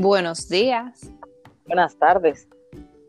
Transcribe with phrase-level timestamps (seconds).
[0.00, 1.12] Buenos días.
[1.66, 2.48] Buenas tardes.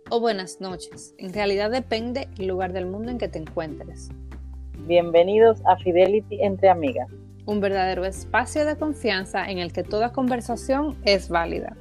[0.10, 1.14] O buenas noches.
[1.20, 4.10] En realidad depende el lugar del mundo en que te encuentres.
[4.88, 7.07] Bienvenidos a Fidelity entre amigas.
[7.46, 11.78] Un verdadero espacio de confianza en el que toda conversación es válida.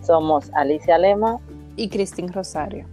[0.00, 1.40] Somos Alicia Lema
[1.76, 2.86] y Cristín Rosario.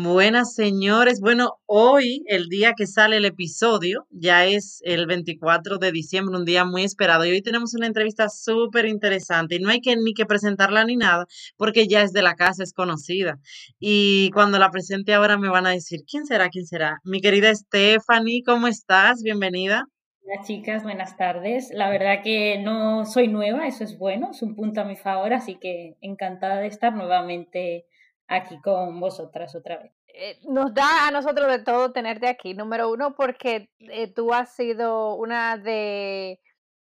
[0.00, 5.90] Buenas señores, bueno, hoy el día que sale el episodio ya es el 24 de
[5.90, 9.80] diciembre, un día muy esperado y hoy tenemos una entrevista súper interesante y no hay
[9.80, 11.26] que ni que presentarla ni nada
[11.56, 13.40] porque ya es de la casa, es conocida
[13.80, 16.48] y cuando la presente ahora me van a decir, ¿quién será?
[16.48, 17.00] ¿quién será?
[17.02, 19.24] Mi querida Stephanie, ¿cómo estás?
[19.24, 19.86] Bienvenida.
[20.22, 21.70] Hola chicas, buenas tardes.
[21.72, 25.32] La verdad que no soy nueva, eso es bueno, es un punto a mi favor,
[25.32, 27.87] así que encantada de estar nuevamente
[28.28, 29.92] aquí con vosotras otra vez.
[30.08, 32.54] Eh, nos da a nosotros de todo tenerte aquí.
[32.54, 36.40] Número uno, porque eh, tú has sido una de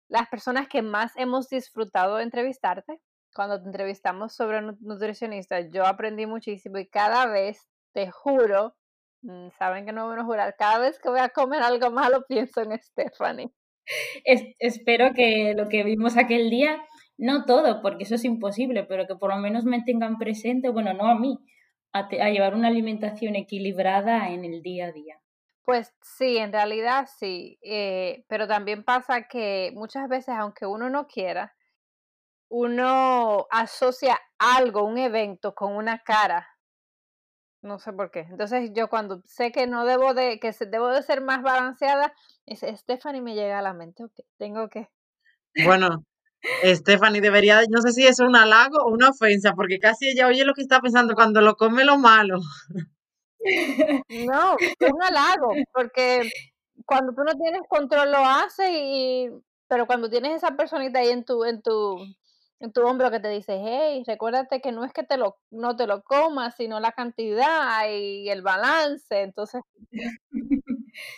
[0.07, 2.99] las personas que más hemos disfrutado de entrevistarte.
[3.33, 8.75] Cuando te entrevistamos sobre nutricionista, yo aprendí muchísimo y cada vez, te juro,
[9.23, 12.23] mm, saben que no voy a jurar, cada vez que voy a comer algo malo
[12.29, 13.51] pienso en Stephanie.
[14.23, 16.81] espero que lo que vimos aquel día
[17.17, 20.93] no todo, porque eso es imposible, pero que por lo menos me tengan presente, bueno,
[20.93, 21.39] no a mí,
[21.93, 25.19] a, llevar una alimentación equilibrada en el día a día.
[25.63, 31.07] Pues sí, en realidad sí, eh, pero también pasa que muchas veces, aunque uno no
[31.07, 31.55] quiera,
[32.49, 36.47] uno asocia algo, un evento con una cara.
[37.61, 38.19] No sé por qué.
[38.19, 42.13] Entonces yo cuando sé que no debo de, que debo de ser más balanceada,
[42.45, 44.87] es Stephanie me llega a la mente, ok, tengo que.
[45.63, 46.03] Bueno,
[46.63, 50.45] Stephanie debería, no sé si es un halago o una ofensa, porque casi ella oye
[50.45, 52.39] lo que está pensando cuando lo come lo malo.
[54.09, 56.27] No, es un halago, porque
[56.83, 59.29] cuando tú no tienes control lo hace y
[59.67, 61.99] pero cuando tienes esa personita ahí en tu en tu
[62.59, 65.75] en tu hombro que te dice, hey, recuérdate que no es que te lo, no
[65.75, 69.21] te lo comas, sino la cantidad y el balance.
[69.21, 69.61] Entonces.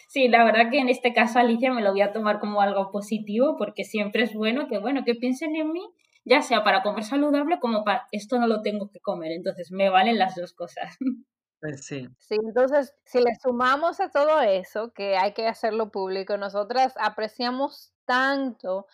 [0.08, 2.92] Sí, la verdad que en este caso Alicia me lo voy a tomar como algo
[2.92, 5.82] positivo porque siempre es bueno que, bueno, que piensen en mí,
[6.26, 9.32] ya sea para comer saludable como para esto no lo tengo que comer.
[9.32, 10.98] Entonces me valen las dos cosas.
[11.60, 12.08] Pues sí.
[12.20, 17.94] Sí, entonces si le sumamos a todo eso, que hay que hacerlo público, nosotras apreciamos
[18.06, 18.86] tanto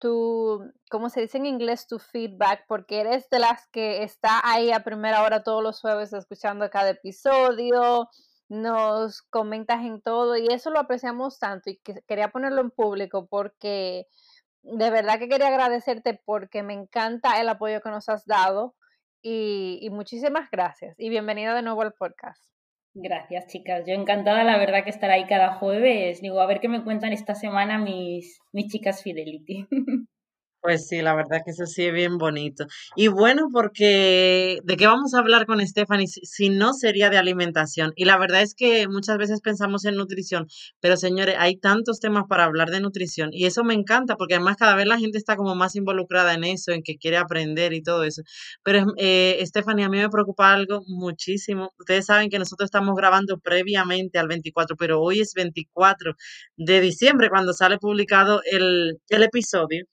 [0.00, 1.86] tu, ¿cómo se dice en inglés?
[1.86, 6.12] Tu feedback, porque eres de las que está ahí a primera hora todos los jueves
[6.12, 8.08] escuchando cada episodio,
[8.50, 13.26] nos comentas en todo y eso lo apreciamos tanto y que quería ponerlo en público
[13.30, 14.06] porque
[14.62, 18.74] de verdad que quería agradecerte porque me encanta el apoyo que nos has dado
[19.22, 22.42] y, y muchísimas gracias y bienvenida de nuevo al podcast.
[22.92, 23.84] Gracias, chicas.
[23.86, 26.20] Yo encantada, la verdad, que estar ahí cada jueves.
[26.20, 29.68] Digo, a ver qué me cuentan esta semana mis, mis chicas Fidelity.
[30.62, 32.66] Pues sí, la verdad que eso sí es bien bonito.
[32.94, 37.92] Y bueno, porque ¿de qué vamos a hablar con Stephanie si, no sería de alimentación?
[37.96, 40.48] Y la verdad es que muchas veces pensamos en nutrición,
[40.80, 44.56] pero señores, hay tantos temas para hablar de nutrición y eso me encanta porque además
[44.58, 47.82] cada vez la gente está como más involucrada en eso, en que quiere aprender y
[47.82, 48.20] todo eso.
[48.62, 51.72] Pero eh, Stephanie, a mí me preocupa algo muchísimo.
[51.78, 56.14] Ustedes saben que nosotros estamos grabando previamente al 24, pero hoy es 24
[56.56, 59.86] de diciembre cuando sale publicado el, el episodio.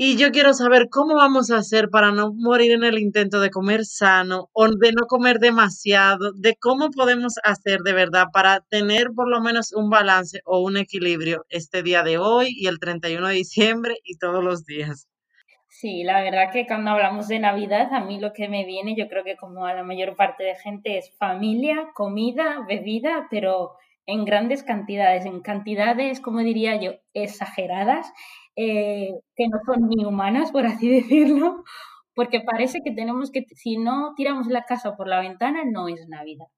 [0.00, 3.50] Y yo quiero saber cómo vamos a hacer para no morir en el intento de
[3.50, 9.08] comer sano o de no comer demasiado, de cómo podemos hacer de verdad para tener
[9.16, 13.26] por lo menos un balance o un equilibrio este día de hoy y el 31
[13.26, 15.08] de diciembre y todos los días.
[15.68, 19.08] Sí, la verdad que cuando hablamos de Navidad, a mí lo que me viene, yo
[19.08, 23.72] creo que como a la mayor parte de gente, es familia, comida, bebida, pero
[24.06, 28.12] en grandes cantidades, en cantidades, como diría yo, exageradas
[28.60, 31.62] eh, que no son ni humanas, por así decirlo,
[32.14, 36.08] porque parece que tenemos que, si no tiramos la casa por la ventana, no es
[36.08, 36.48] Navidad.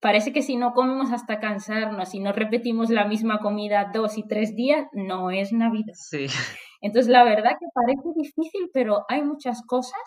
[0.00, 4.26] Parece que si no comemos hasta cansarnos, si no repetimos la misma comida dos y
[4.26, 5.94] tres días, no es Navidad.
[5.94, 6.26] Sí.
[6.82, 10.00] Entonces, la verdad que parece difícil, pero hay muchas cosas,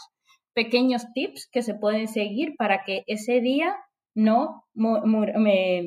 [0.53, 3.75] pequeños tips que se pueden seguir para que ese día
[4.13, 5.83] no me,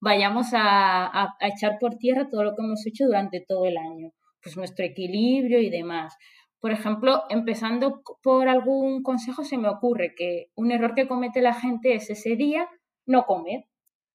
[0.00, 4.12] vayamos a echar por tierra todo lo que hemos hecho durante todo el año
[4.46, 6.16] pues nuestro equilibrio y demás.
[6.60, 11.52] Por ejemplo, empezando por algún consejo, se me ocurre que un error que comete la
[11.52, 12.68] gente es ese día
[13.06, 13.66] no comer.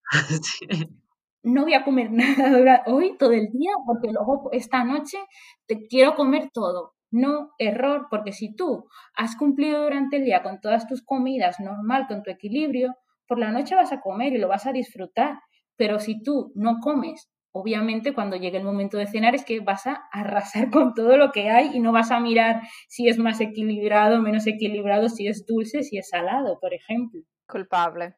[1.43, 5.17] No voy a comer nada hoy todo el día porque luego esta noche
[5.65, 6.93] te quiero comer todo.
[7.09, 8.85] No, error, porque si tú
[9.15, 12.93] has cumplido durante el día con todas tus comidas normal, con tu equilibrio,
[13.27, 15.39] por la noche vas a comer y lo vas a disfrutar.
[15.77, 19.87] Pero si tú no comes obviamente cuando llegue el momento de cenar es que vas
[19.87, 23.39] a arrasar con todo lo que hay y no vas a mirar si es más
[23.41, 27.21] equilibrado, menos equilibrado, si es dulce, si es salado, por ejemplo.
[27.47, 28.15] Culpable.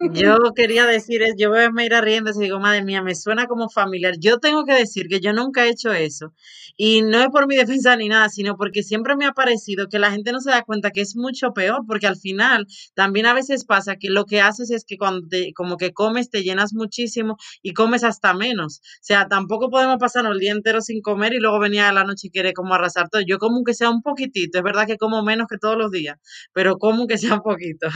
[0.00, 3.46] Yo quería decir, yo voy a ir a riendo y digo, madre mía, me suena
[3.46, 4.14] como familiar.
[4.20, 6.32] Yo tengo que decir que yo nunca he hecho eso.
[6.76, 9.98] Y no es por mi defensa ni nada, sino porque siempre me ha parecido que
[9.98, 13.34] la gente no se da cuenta que es mucho peor, porque al final también a
[13.34, 16.72] veces pasa que lo que haces es que cuando te, como que comes te llenas
[16.72, 18.78] muchísimo y comes hasta menos.
[18.78, 22.04] O sea, tampoco podemos pasar el día entero sin comer y luego venir a la
[22.04, 23.22] noche y quiere como arrasar todo.
[23.26, 26.18] Yo como que sea un poquitito, es verdad que como menos que todos los días,
[26.52, 27.88] pero como que sea un poquito.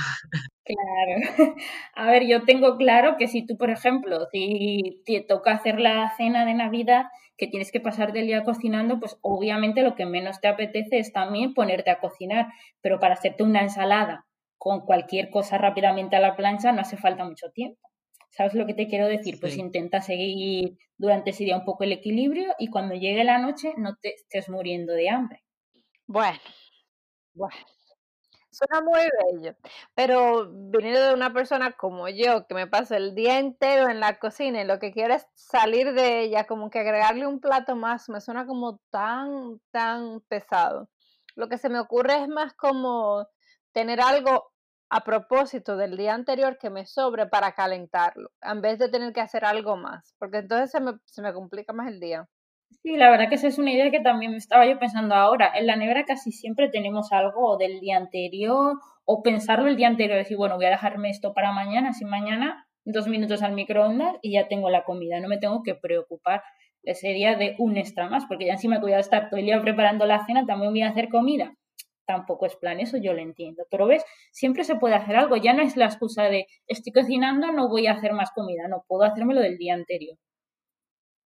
[0.65, 0.92] Claro.
[1.94, 6.12] A ver, yo tengo claro que si tú, por ejemplo, si te toca hacer la
[6.17, 7.06] cena de Navidad,
[7.37, 11.12] que tienes que pasar del día cocinando, pues obviamente lo que menos te apetece es
[11.12, 12.47] también ponerte a cocinar,
[12.81, 14.27] pero para hacerte una ensalada
[14.59, 17.81] con cualquier cosa rápidamente a la plancha no hace falta mucho tiempo.
[18.31, 19.39] ¿Sabes lo que te quiero decir?
[19.41, 23.75] Pues intenta seguir durante ese día un poco el equilibrio y cuando llegue la noche
[23.77, 25.43] no te estés muriendo de hambre.
[26.06, 26.39] Bueno,
[27.35, 27.56] bueno.
[28.53, 29.01] Suena muy
[29.33, 29.57] bello,
[29.95, 34.19] pero viniendo de una persona como yo, que me paso el día entero en la
[34.19, 38.11] cocina y lo que quiero es salir de ella, como que agregarle un plato más,
[38.11, 40.91] me suena como tan, tan pesado.
[41.35, 43.27] Lo que se me ocurre es más como
[43.73, 44.53] tener algo
[44.91, 49.23] a propósito del día anterior que me sobre para calentarlo, en vez de tener que
[49.23, 52.29] hacer algo más, porque entonces se me, se me complica más el día.
[52.81, 55.53] Sí, la verdad que esa es una idea que también estaba yo pensando ahora.
[55.55, 60.17] En la nevera casi siempre tenemos algo del día anterior o pensarlo el día anterior,
[60.17, 64.33] decir, bueno, voy a dejarme esto para mañana, así mañana dos minutos al microondas y
[64.33, 66.43] ya tengo la comida, no me tengo que preocupar
[66.83, 69.47] ese día de un extra más, porque ya encima que voy a estar todo el
[69.47, 71.55] día preparando la cena, también voy a hacer comida.
[72.07, 73.65] Tampoco es plan, eso yo lo entiendo.
[73.71, 77.53] Pero ves, siempre se puede hacer algo, ya no es la excusa de estoy cocinando,
[77.53, 80.19] no voy a hacer más comida, no puedo hacérmelo del día anterior.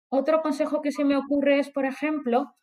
[0.09, 2.53] Otro consejo que se me ocurre es, por ejemplo,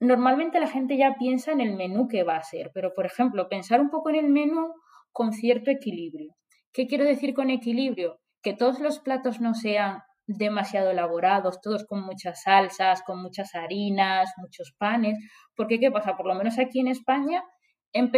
[0.00, 3.48] normalmente la gente ya piensa en el menú que va a ser, pero por ejemplo,
[3.48, 4.74] pensar un poco en el menú
[5.12, 6.34] con cierto equilibrio.
[6.72, 8.20] ¿Qué quiero decir con equilibrio?
[8.42, 14.30] Que todos los platos no sean demasiado elaborados, todos con muchas salsas, con muchas harinas,
[14.36, 15.18] muchos panes,
[15.56, 16.16] porque ¿qué pasa?
[16.16, 17.42] Por lo menos aquí en España,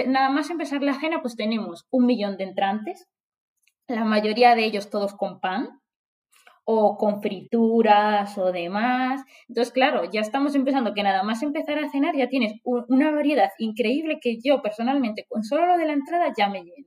[0.06, 3.06] nada más empezar la cena, pues tenemos un millón de entrantes,
[3.86, 5.79] la mayoría de ellos todos con pan,
[6.64, 9.22] o con frituras o demás.
[9.48, 13.50] Entonces, claro, ya estamos empezando que nada más empezar a cenar ya tienes una variedad
[13.58, 16.86] increíble que yo personalmente con solo lo de la entrada ya me lleno.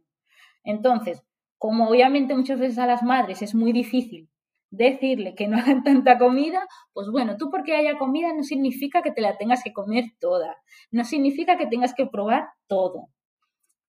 [0.64, 1.24] Entonces,
[1.58, 4.30] como obviamente muchas veces a las madres es muy difícil
[4.70, 9.12] decirle que no hagan tanta comida, pues bueno, tú porque haya comida no significa que
[9.12, 10.58] te la tengas que comer toda,
[10.92, 13.10] no significa que tengas que probar todo.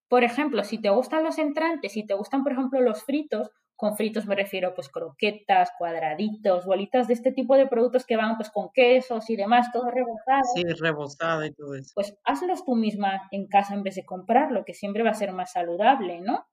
[0.09, 3.97] Por ejemplo, si te gustan los entrantes, si te gustan, por ejemplo, los fritos, con
[3.97, 8.51] fritos me refiero pues croquetas, cuadraditos, bolitas de este tipo de productos que van pues
[8.51, 10.43] con quesos y demás, todo rebozado.
[10.55, 11.93] Sí, rebozado y todo eso.
[11.95, 15.33] Pues hazlos tú misma en casa en vez de comprarlo, que siempre va a ser
[15.33, 16.47] más saludable, ¿no?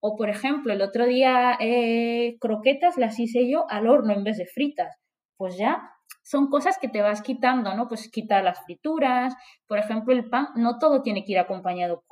[0.00, 4.36] O por ejemplo, el otro día eh, croquetas las hice yo al horno en vez
[4.36, 4.96] de fritas.
[5.36, 5.90] Pues ya
[6.22, 7.88] son cosas que te vas quitando, ¿no?
[7.88, 9.34] Pues quitar las frituras,
[9.66, 12.04] por ejemplo, el pan, no todo tiene que ir acompañado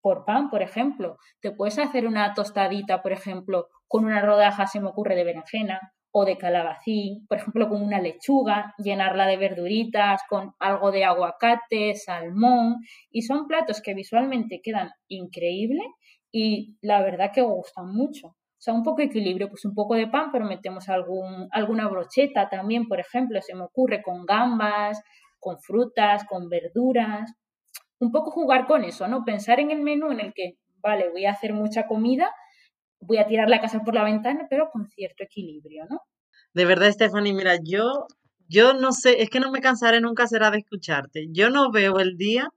[0.00, 1.18] por pan, por ejemplo.
[1.40, 5.92] Te puedes hacer una tostadita, por ejemplo, con una rodaja, se me ocurre, de berenjena
[6.10, 11.94] o de calabacín, por ejemplo, con una lechuga, llenarla de verduritas, con algo de aguacate,
[11.96, 12.78] salmón,
[13.10, 15.86] y son platos que visualmente quedan increíbles
[16.30, 18.28] y la verdad que gustan mucho.
[18.28, 21.88] O sea, un poco de equilibrio, pues un poco de pan, pero metemos algún, alguna
[21.88, 25.02] brocheta también, por ejemplo, se me ocurre con gambas,
[25.40, 27.34] con frutas, con verduras
[28.04, 29.24] un poco jugar con eso, ¿no?
[29.24, 32.30] Pensar en el menú en el que, vale, voy a hacer mucha comida,
[33.06, 36.00] voy a tirar la casa por la ventana, pero con cierto equilibrio, ¿no?
[36.54, 38.06] De verdad, Stephanie, mira, yo,
[38.48, 41.26] yo no sé, es que no me cansaré nunca será de escucharte.
[41.32, 42.48] Yo no veo el día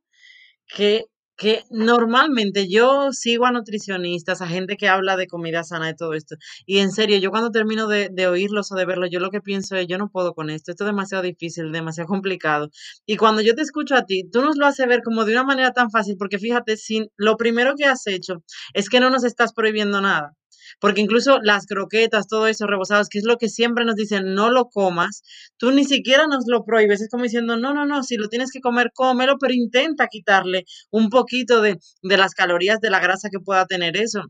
[0.67, 1.05] que
[1.37, 6.13] que normalmente yo sigo a nutricionistas, a gente que habla de comida sana, de todo
[6.13, 6.35] esto.
[6.65, 9.39] Y en serio, yo cuando termino de, de oírlos o de verlos, yo lo que
[9.41, 12.69] pienso es, yo no puedo con esto, esto es demasiado difícil, demasiado complicado.
[13.05, 15.43] Y cuando yo te escucho a ti, tú nos lo haces ver como de una
[15.43, 19.23] manera tan fácil, porque fíjate, si lo primero que has hecho es que no nos
[19.23, 20.33] estás prohibiendo nada.
[20.79, 24.49] Porque incluso las croquetas, todo eso rebozados, que es lo que siempre nos dicen, no
[24.49, 25.23] lo comas,
[25.57, 27.01] tú ni siquiera nos lo prohíbes.
[27.01, 30.65] Es como diciendo, no, no, no, si lo tienes que comer, cómelo, pero intenta quitarle
[30.91, 34.21] un poquito de, de las calorías, de la grasa que pueda tener eso.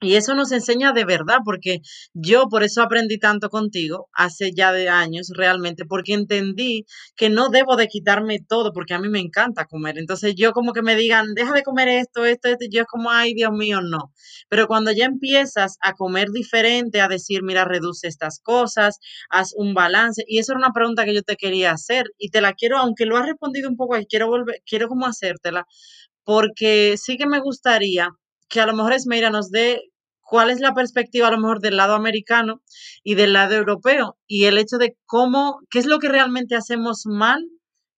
[0.00, 1.80] Y eso nos enseña de verdad, porque
[2.14, 6.86] yo por eso aprendí tanto contigo hace ya de años realmente, porque entendí
[7.16, 9.98] que no debo de quitarme todo, porque a mí me encanta comer.
[9.98, 13.10] Entonces yo como que me digan, deja de comer esto, esto, esto, yo es como,
[13.10, 14.12] ay, Dios mío, no.
[14.48, 18.98] Pero cuando ya empiezas a comer diferente, a decir, mira, reduce estas cosas,
[19.30, 22.40] haz un balance, y eso era una pregunta que yo te quería hacer, y te
[22.40, 25.66] la quiero, aunque lo has respondido un poco, quiero volver, quiero como hacértela,
[26.24, 28.10] porque sí que me gustaría
[28.48, 29.82] que a lo mejor Esmeira nos dé
[30.20, 32.62] cuál es la perspectiva a lo mejor del lado americano
[33.02, 37.04] y del lado europeo y el hecho de cómo, qué es lo que realmente hacemos
[37.06, 37.48] mal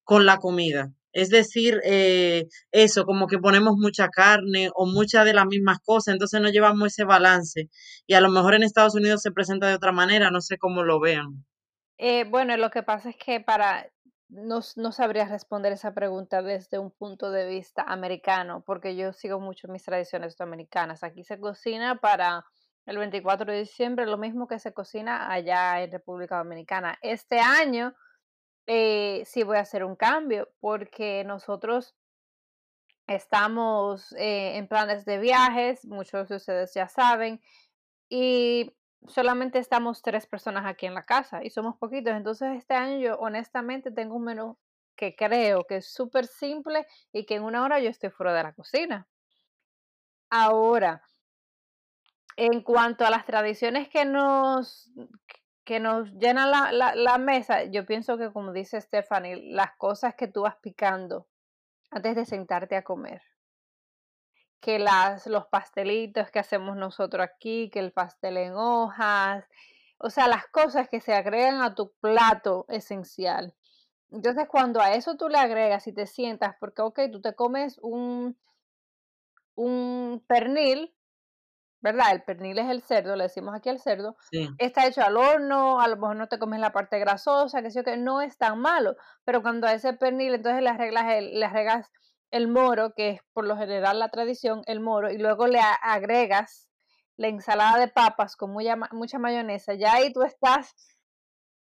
[0.05, 0.93] con la comida.
[1.13, 6.13] Es decir, eh, eso, como que ponemos mucha carne o muchas de las mismas cosas,
[6.13, 7.69] entonces no llevamos ese balance.
[8.07, 10.85] Y a lo mejor en Estados Unidos se presenta de otra manera, no sé cómo
[10.85, 11.45] lo vean.
[11.99, 13.91] Eh, bueno, lo que pasa es que para
[14.31, 19.41] no, no sabría responder esa pregunta desde un punto de vista americano, porque yo sigo
[19.41, 21.03] mucho mis tradiciones americanas.
[21.03, 22.45] Aquí se cocina para
[22.87, 26.99] el 24 de diciembre lo mismo que se cocina allá en República Dominicana.
[27.03, 27.95] Este año
[28.67, 31.97] eh, sí voy a hacer un cambio, porque nosotros
[33.09, 37.41] estamos eh, en planes de viajes, muchos de ustedes ya saben,
[38.09, 38.73] y
[39.07, 42.15] solamente estamos tres personas aquí en la casa y somos poquitos.
[42.15, 44.59] Entonces este año yo honestamente tengo un menú
[44.97, 48.43] que creo que es súper simple y que en una hora yo estoy fuera de
[48.43, 49.09] la cocina.
[50.29, 51.03] Ahora,
[52.37, 54.91] en cuanto a las tradiciones que nos,
[55.65, 60.15] que nos llenan la, la, la mesa, yo pienso que como dice Stephanie, las cosas
[60.15, 61.27] que tú vas picando
[61.91, 63.23] antes de sentarte a comer
[64.61, 69.45] que las, los pastelitos que hacemos nosotros aquí, que el pastel en hojas,
[69.99, 73.55] o sea, las cosas que se agregan a tu plato esencial.
[74.11, 77.79] Entonces, cuando a eso tú le agregas y te sientas, porque, ok, tú te comes
[77.83, 78.37] un,
[79.55, 80.95] un pernil,
[81.81, 82.13] ¿verdad?
[82.13, 84.17] El pernil es el cerdo, le decimos aquí al cerdo,
[84.59, 87.83] está hecho al horno, a lo mejor no te comes la parte grasosa, que sí,
[87.83, 91.47] que no es tan malo, pero cuando a ese pernil entonces le arreglas, el, le
[91.47, 91.91] agregas
[92.31, 96.69] el moro, que es por lo general la tradición, el moro, y luego le agregas
[97.17, 100.75] la ensalada de papas con mucha, mucha mayonesa, ya ahí tú estás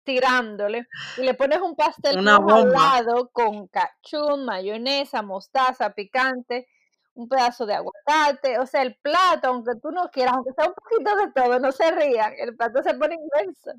[0.03, 6.67] tirándole y le pones un pastel al lado con cachún, mayonesa, mostaza, picante,
[7.13, 10.73] un pedazo de aguacate, o sea, el plato, aunque tú no quieras, aunque sea un
[10.73, 13.71] poquito de todo, no se rían, el plato se pone inmenso.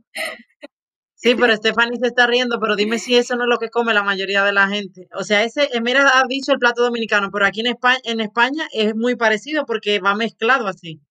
[1.22, 3.92] Sí, pero Stephanie se está riendo, pero dime si eso no es lo que come
[3.92, 5.06] la mayoría de la gente.
[5.14, 8.20] O sea, ese, eh, mira, ha dicho el plato dominicano, pero aquí en España, en
[8.20, 11.02] España es muy parecido porque va mezclado así.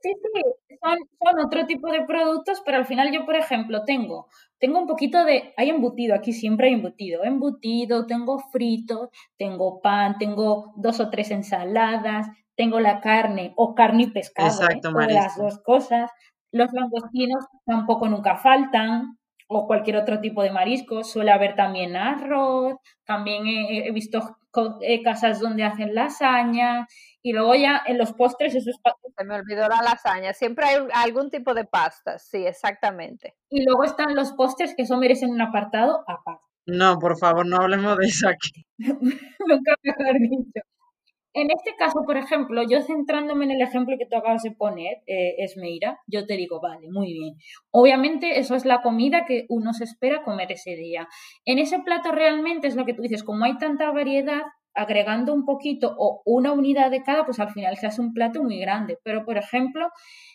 [0.00, 0.98] Sí, sí, son,
[1.46, 4.28] otro tipo de productos, pero al final yo, por ejemplo, tengo,
[4.58, 10.18] tengo un poquito de, hay embutido, aquí siempre hay embutido, embutido, tengo frito, tengo pan,
[10.18, 14.74] tengo dos o tres ensaladas, tengo la carne o carne y pescado, ¿eh?
[14.74, 16.10] Exacto, las dos cosas.
[16.52, 19.17] Los langostinos tampoco nunca faltan,
[19.48, 21.02] o cualquier otro tipo de marisco.
[21.02, 22.74] Suele haber también arroz,
[23.04, 24.36] también he, visto
[24.82, 26.86] eh, casas donde hacen lasaña
[27.22, 28.78] y luego ya en los postres eso es...
[29.16, 33.34] Se me olvidó la lasaña, siempre hay algún tipo de pasta, sí, exactamente.
[33.50, 36.44] Y luego están los postres que eso merecen un apartado aparte.
[36.66, 38.64] No, por favor, no hablemos de eso aquí.
[38.78, 40.60] Nunca mejor dicho.
[41.34, 45.02] En este caso, por ejemplo, yo centrándome en el ejemplo que tú acabas de poner,
[45.06, 47.34] eh, Esmeira, yo te digo, vale, muy bien.
[47.70, 51.06] Obviamente eso es la comida que uno se espera comer ese día.
[51.44, 54.42] En ese plato realmente es lo que tú dices, como hay tanta variedad,
[54.74, 58.42] agregando un poquito o una unidad de cada, pues al final se hace un plato
[58.42, 58.98] muy grande.
[59.02, 59.88] Pero, por ejemplo,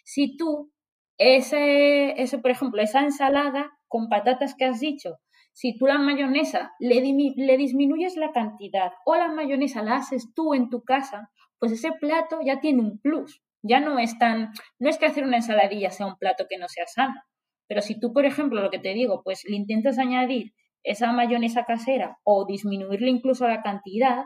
[0.03, 0.71] si tú,
[1.17, 5.17] ese, ese por ejemplo, esa ensalada con patatas que has dicho,
[5.53, 10.69] si tú la mayonesa le, disminuyes la cantidad o la mayonesa la haces tú en
[10.69, 13.41] tu casa, pues ese plato ya tiene un plus.
[13.61, 16.67] Ya no es tan, no es que hacer una ensaladilla sea un plato que no
[16.67, 17.21] sea sano.
[17.67, 21.63] Pero si tú, por ejemplo, lo que te digo, pues le intentas añadir esa mayonesa
[21.63, 24.25] casera o disminuirle incluso la cantidad,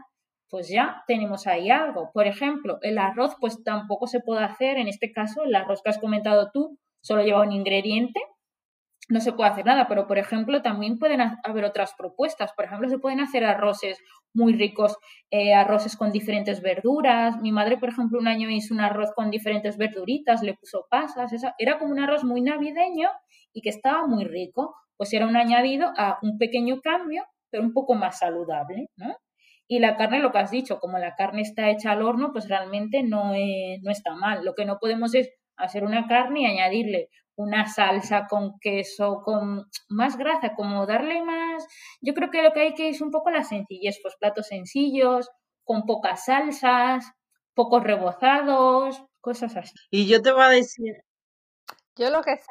[0.50, 2.10] pues ya tenemos ahí algo.
[2.14, 5.90] Por ejemplo, el arroz, pues tampoco se puede hacer, en este caso, el arroz que
[5.90, 8.20] has comentado tú, solo lleva un ingrediente,
[9.10, 12.52] no se puede hacer nada, pero por ejemplo también pueden haber otras propuestas.
[12.54, 14.00] Por ejemplo, se pueden hacer arroces
[14.34, 14.98] muy ricos,
[15.32, 17.40] eh, arroces con diferentes verduras.
[17.42, 21.32] Mi madre, por ejemplo, un año hizo un arroz con diferentes verduritas, le puso pasas.
[21.58, 23.10] era como un arroz muy navideño
[23.54, 24.76] y que estaba muy rico.
[24.98, 29.16] Pues era un añadido a un pequeño cambio, pero un poco más saludable, ¿no?
[29.70, 32.48] Y la carne, lo que has dicho, como la carne está hecha al horno, pues
[32.48, 34.44] realmente no, no está mal.
[34.46, 39.70] Lo que no podemos es hacer una carne y añadirle una salsa con queso, con
[39.89, 41.65] más grasa, como darle más.
[42.01, 45.29] Yo creo que lo que hay que es un poco la sencillez, pues platos sencillos,
[45.63, 47.12] con pocas salsas,
[47.53, 49.75] pocos rebozados, cosas así.
[49.91, 50.96] Y yo te voy a decir,
[51.98, 52.46] Yo lo que sé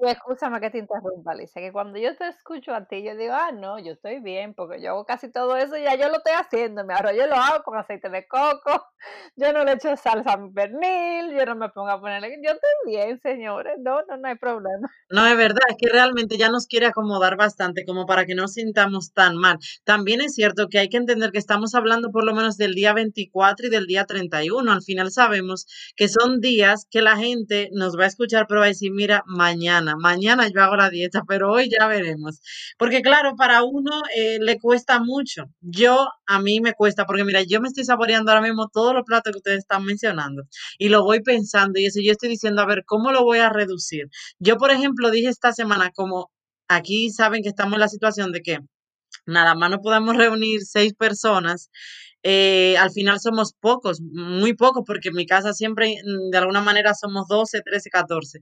[0.00, 3.34] y escúchame que te interrumpa, Alicia, que cuando yo te escucho a ti, yo digo:
[3.34, 6.18] "Ah, no, yo estoy bien", porque yo hago casi todo eso y ya yo lo
[6.18, 6.82] estoy haciendo.
[6.88, 8.86] Arroz yo lo hago con aceite de coco,
[9.36, 12.52] yo no le echo salsa a mi pernil, yo no me pongo a ponerle yo
[12.52, 14.88] estoy bien, señores, no, no, no hay problema.
[15.10, 18.46] No, es verdad, es que realmente ya nos quiere acomodar bastante como para que no
[18.46, 19.56] sintamos tan mal.
[19.84, 22.92] También es cierto que hay que entender que estamos hablando por lo menos del día
[22.92, 24.70] 24 y del día 31.
[24.70, 25.66] Al final sabemos
[25.96, 30.48] que son días que la gente nos va a escuchar, pero decir, mira, mañana, mañana
[30.48, 32.40] yo hago la dieta, pero hoy ya veremos.
[32.78, 35.44] Porque claro, para uno eh, le cuesta mucho.
[35.60, 39.04] Yo, a mí me cuesta, porque mira, yo me estoy saboreando ahora mismo todos los
[39.04, 40.44] platos que ustedes están mencionando
[40.78, 43.50] y lo voy pensando y eso yo estoy diciendo, a ver, ¿cómo lo voy a
[43.50, 44.06] reducir?
[44.38, 46.30] Yo, por ejemplo, dije esta semana, como
[46.68, 48.58] aquí saben que estamos en la situación de que
[49.26, 51.70] nada más no podemos reunir seis personas,
[52.30, 56.60] eh, al final somos pocos, muy pocos, porque en mi casa siempre mm, de alguna
[56.60, 58.40] manera somos 12, 13, 14.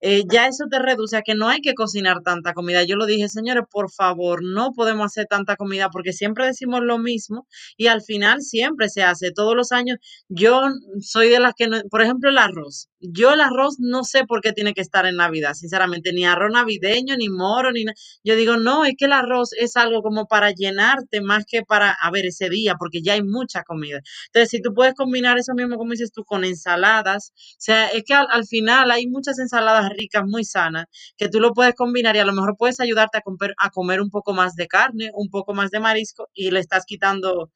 [0.00, 2.82] Eh, ya eso te reduce a que no hay que cocinar tanta comida.
[2.82, 6.98] Yo lo dije, señores, por favor, no podemos hacer tanta comida porque siempre decimos lo
[6.98, 9.30] mismo y al final siempre se hace.
[9.30, 10.62] Todos los años, yo
[11.00, 12.88] soy de las que, no, por ejemplo, el arroz.
[13.00, 16.50] Yo el arroz no sé por qué tiene que estar en Navidad, sinceramente, ni arroz
[16.52, 17.94] navideño, ni moro, ni nada.
[18.24, 21.92] Yo digo, no, es que el arroz es algo como para llenarte más que para,
[21.92, 24.00] a ver, ese día, porque ya hay mucha comida.
[24.26, 28.02] Entonces, si tú puedes combinar eso mismo, como dices tú, con ensaladas, o sea, es
[28.04, 30.86] que al, al final hay muchas ensaladas ricas, muy sanas,
[31.16, 34.00] que tú lo puedes combinar y a lo mejor puedes ayudarte a comer, a comer
[34.00, 37.52] un poco más de carne, un poco más de marisco y le estás quitando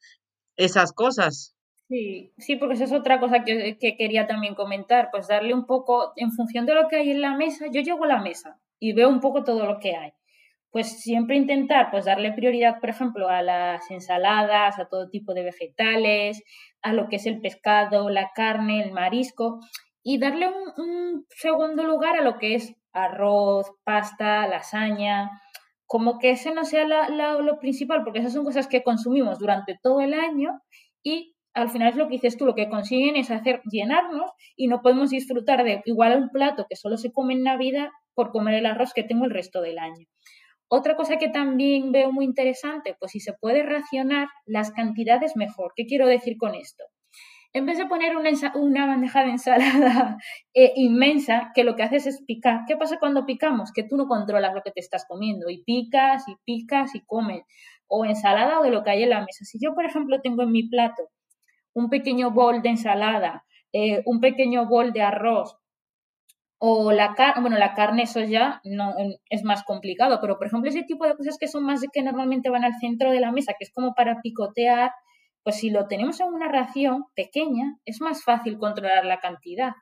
[0.57, 1.52] esas cosas.
[1.93, 5.67] Sí, sí, porque esa es otra cosa que, que quería también comentar, pues darle un
[5.67, 8.59] poco, en función de lo que hay en la mesa, yo llego a la mesa
[8.79, 10.11] y veo un poco todo lo que hay.
[10.71, 15.43] Pues siempre intentar pues darle prioridad, por ejemplo, a las ensaladas, a todo tipo de
[15.43, 16.41] vegetales,
[16.81, 19.59] a lo que es el pescado, la carne, el marisco,
[20.01, 25.29] y darle un, un segundo lugar a lo que es arroz, pasta, lasaña,
[25.85, 29.37] como que ese no sea la, la, lo principal, porque esas son cosas que consumimos
[29.37, 30.59] durante todo el año
[31.03, 34.67] y al final es lo que dices tú, lo que consiguen es hacer llenarnos y
[34.67, 38.55] no podemos disfrutar de igual un plato que solo se come en Navidad por comer
[38.55, 40.07] el arroz que tengo el resto del año.
[40.67, 45.73] Otra cosa que también veo muy interesante, pues si se puede racionar las cantidades mejor.
[45.75, 46.83] ¿Qué quiero decir con esto?
[47.55, 50.17] En vez de poner una, una bandeja de ensalada
[50.55, 52.61] eh, inmensa, que lo que haces es picar.
[52.67, 53.71] ¿Qué pasa cuando picamos?
[53.71, 57.43] Que tú no controlas lo que te estás comiendo y picas y picas y comes.
[57.85, 59.45] O ensalada o de lo que hay en la mesa.
[59.45, 61.03] Si yo, por ejemplo, tengo en mi plato
[61.73, 65.57] un pequeño bol de ensalada, eh, un pequeño bol de arroz,
[66.65, 68.93] o la carne, bueno, la carne eso ya no
[69.29, 72.49] es más complicado, pero por ejemplo ese tipo de cosas que son más que normalmente
[72.49, 74.93] van al centro de la mesa, que es como para picotear,
[75.43, 79.73] pues si lo tenemos en una ración pequeña, es más fácil controlar la cantidad.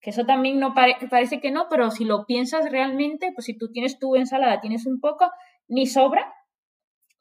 [0.00, 3.58] Que eso también no pare parece que no, pero si lo piensas realmente, pues si
[3.58, 5.28] tú tienes tu ensalada, tienes un poco,
[5.66, 6.32] ni sobra,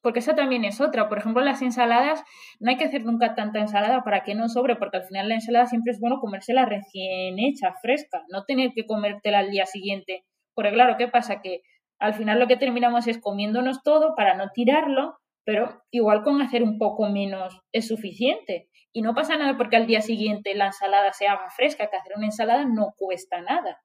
[0.02, 1.10] porque eso también es otra.
[1.10, 2.24] Por ejemplo, las ensaladas,
[2.60, 5.36] no hay que hacer nunca tanta ensalada para que no sobre, porque al final la
[5.36, 10.24] ensalada siempre es bueno comérsela recién hecha, fresca, no tener que comértela al día siguiente.
[10.54, 11.42] Porque claro, ¿qué pasa?
[11.42, 11.62] Que
[12.00, 16.64] al final lo que terminamos es comiéndonos todo para no tirarlo, pero igual con hacer
[16.64, 18.70] un poco menos es suficiente.
[18.94, 22.14] Y no pasa nada porque al día siguiente la ensalada se haga fresca, que hacer
[22.16, 23.80] una ensalada no cuesta nada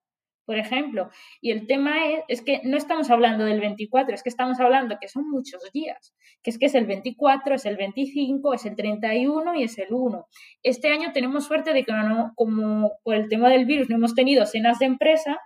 [0.44, 1.10] por ejemplo.
[1.40, 4.98] Y el tema es, es, que no estamos hablando del 24, es que estamos hablando
[5.00, 8.76] que son muchos días, que es que es el 24, es el 25, es el
[8.76, 10.26] 31 y es el 1.
[10.62, 14.14] Este año tenemos suerte de que no, como por el tema del virus no hemos
[14.14, 15.38] tenido cenas de empresa,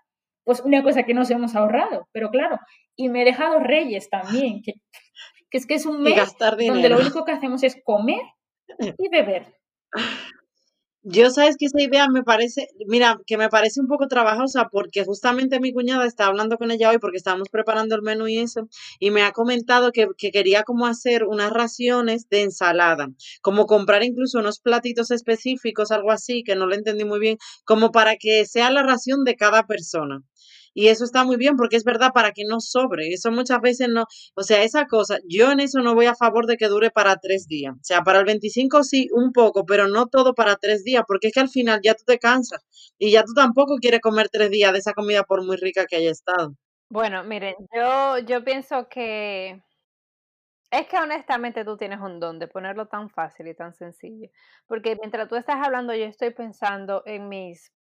[0.44, 2.58] pues una cosa que nos hemos ahorrado, pero claro,
[2.94, 4.74] y me he dejado Reyes también, que,
[5.50, 8.22] que es que es un mes donde lo único que hacemos es comer
[8.96, 9.54] y beber.
[11.08, 15.04] Yo sabes que esa idea me parece, mira, que me parece un poco trabajosa porque
[15.04, 18.68] justamente mi cuñada está hablando con ella hoy porque estábamos preparando el menú y eso,
[18.98, 23.06] y me ha comentado que, que quería como hacer unas raciones de ensalada,
[23.40, 27.92] como comprar incluso unos platitos específicos, algo así, que no lo entendí muy bien, como
[27.92, 30.22] para que sea la ración de cada persona.
[30.78, 33.08] Y eso está muy bien porque es verdad para que no sobre.
[33.08, 36.44] Eso muchas veces no, o sea, esa cosa, yo en eso no voy a favor
[36.46, 37.72] de que dure para tres días.
[37.74, 41.28] O sea, para el 25 sí, un poco, pero no todo para tres días, porque
[41.28, 42.62] es que al final ya tú te cansas
[42.98, 45.96] y ya tú tampoco quieres comer tres días de esa comida por muy rica que
[45.96, 46.52] haya estado.
[46.90, 49.62] Bueno, miren, yo, yo pienso que
[50.70, 54.28] es que honestamente tú tienes un don de ponerlo tan fácil y tan sencillo.
[54.66, 57.72] Porque mientras tú estás hablando, yo estoy pensando en mis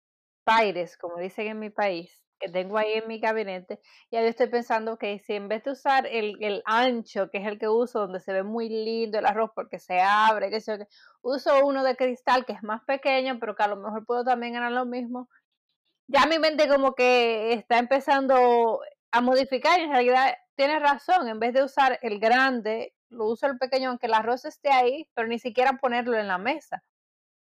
[0.45, 4.49] paires, como dicen en mi país, que tengo ahí en mi gabinete, y ahí estoy
[4.49, 8.01] pensando que si en vez de usar el, el, ancho, que es el que uso,
[8.01, 10.87] donde se ve muy lindo el arroz porque se abre, que sé,
[11.23, 14.55] uso uno de cristal que es más pequeño, pero que a lo mejor puedo también
[14.55, 15.29] ganar lo mismo.
[16.09, 21.39] Ya mi mente como que está empezando a modificar y en realidad tienes razón, en
[21.41, 25.29] vez de usar el grande, lo uso el pequeño, aunque el arroz esté ahí, pero
[25.29, 26.83] ni siquiera ponerlo en la mesa.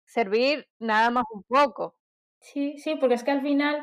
[0.06, 1.96] Servir nada más un poco.
[2.40, 3.82] Sí, sí, porque es que al final,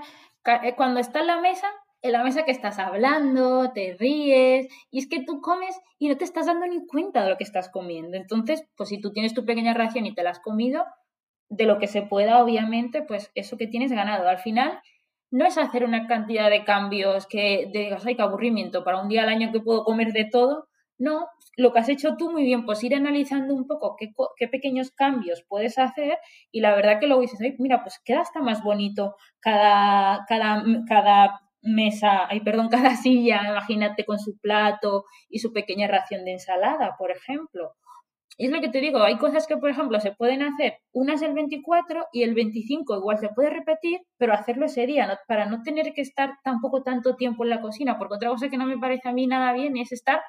[0.76, 1.68] cuando está en la mesa,
[2.02, 6.18] en la mesa que estás hablando, te ríes, y es que tú comes y no
[6.18, 8.18] te estás dando ni cuenta de lo que estás comiendo.
[8.18, 10.86] Entonces, pues si tú tienes tu pequeña ración y te la has comido,
[11.50, 14.28] de lo que se pueda, obviamente, pues eso que tienes ganado.
[14.28, 14.82] Al final,
[15.32, 19.24] no es hacer una cantidad de cambios que digas, ay, qué aburrimiento, para un día
[19.24, 20.68] al año que puedo comer de todo.
[20.98, 24.48] No, lo que has hecho tú muy bien, pues ir analizando un poco qué, qué
[24.48, 26.20] pequeños cambios puedes hacer
[26.52, 30.64] y la verdad que luego dices, ay, mira, pues queda hasta más bonito cada, cada,
[30.88, 36.34] cada mesa, ay, perdón, cada silla, imagínate con su plato y su pequeña ración de
[36.34, 37.74] ensalada, por ejemplo.
[38.40, 41.24] Y es lo que te digo, hay cosas que, por ejemplo, se pueden hacer unas
[41.24, 45.64] el 24 y el 25 igual se puede repetir, pero hacerlo ese día, para no
[45.64, 48.78] tener que estar tampoco tanto tiempo en la cocina, porque otra cosa que no me
[48.78, 50.22] parece a mí nada bien es estar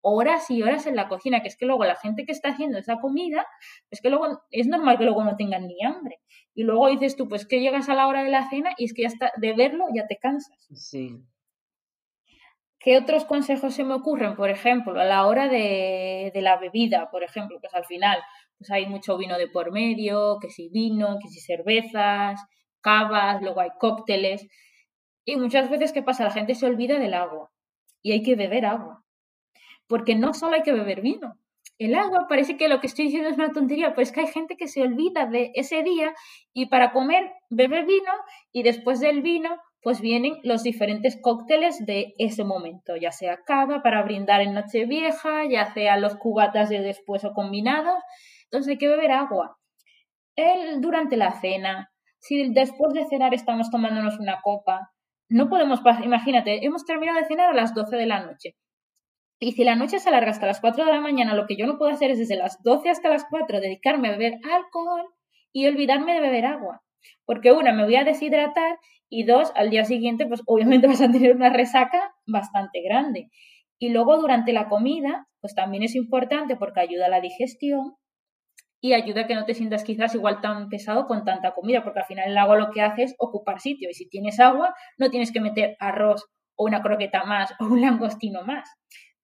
[0.00, 2.78] horas y horas en la cocina, que es que luego la gente que está haciendo
[2.78, 3.46] esa comida,
[3.90, 6.20] es que luego es normal que luego no tengan ni hambre.
[6.54, 8.94] Y luego dices tú, pues que llegas a la hora de la cena y es
[8.94, 10.66] que ya está, de verlo ya te cansas.
[10.74, 11.16] Sí.
[12.80, 14.36] ¿Qué otros consejos se me ocurren?
[14.36, 18.20] Por ejemplo, a la hora de, la bebida, por ejemplo, pues al final
[18.56, 22.40] pues hay mucho vino de por medio, que si vino, que si cervezas,
[22.80, 24.46] cavas, luego hay cócteles.
[25.24, 26.24] Y muchas veces, ¿qué pasa?
[26.24, 27.50] La gente se olvida del agua
[28.02, 29.04] y hay que beber agua.
[29.88, 31.38] Porque no solo hay que beber vino.
[31.78, 34.26] El agua parece que lo que estoy diciendo es una tontería, pero es que hay
[34.26, 36.12] gente que se olvida de ese día
[36.52, 38.12] y para comer bebe vino
[38.52, 43.80] y después del vino pues vienen los diferentes cócteles de ese momento, ya sea cava
[43.80, 47.98] para brindar en Nochevieja, ya sea los cubatas de después o combinados.
[48.44, 49.56] Entonces hay que beber agua.
[50.34, 54.90] El, durante la cena, si después de cenar estamos tomándonos una copa,
[55.28, 58.56] no podemos, imagínate, hemos terminado de cenar a las 12 de la noche.
[59.40, 61.66] Y si la noche se alarga hasta las 4 de la mañana, lo que yo
[61.66, 65.06] no puedo hacer es desde las 12 hasta las 4 dedicarme a beber alcohol
[65.52, 66.82] y olvidarme de beber agua.
[67.24, 71.10] Porque una, me voy a deshidratar y dos, al día siguiente, pues obviamente vas a
[71.10, 73.30] tener una resaca bastante grande.
[73.78, 77.94] Y luego durante la comida, pues también es importante porque ayuda a la digestión
[78.80, 82.00] y ayuda a que no te sientas quizás igual tan pesado con tanta comida, porque
[82.00, 85.10] al final el agua lo que hace es ocupar sitio y si tienes agua no
[85.10, 88.68] tienes que meter arroz o una croqueta más o un langostino más.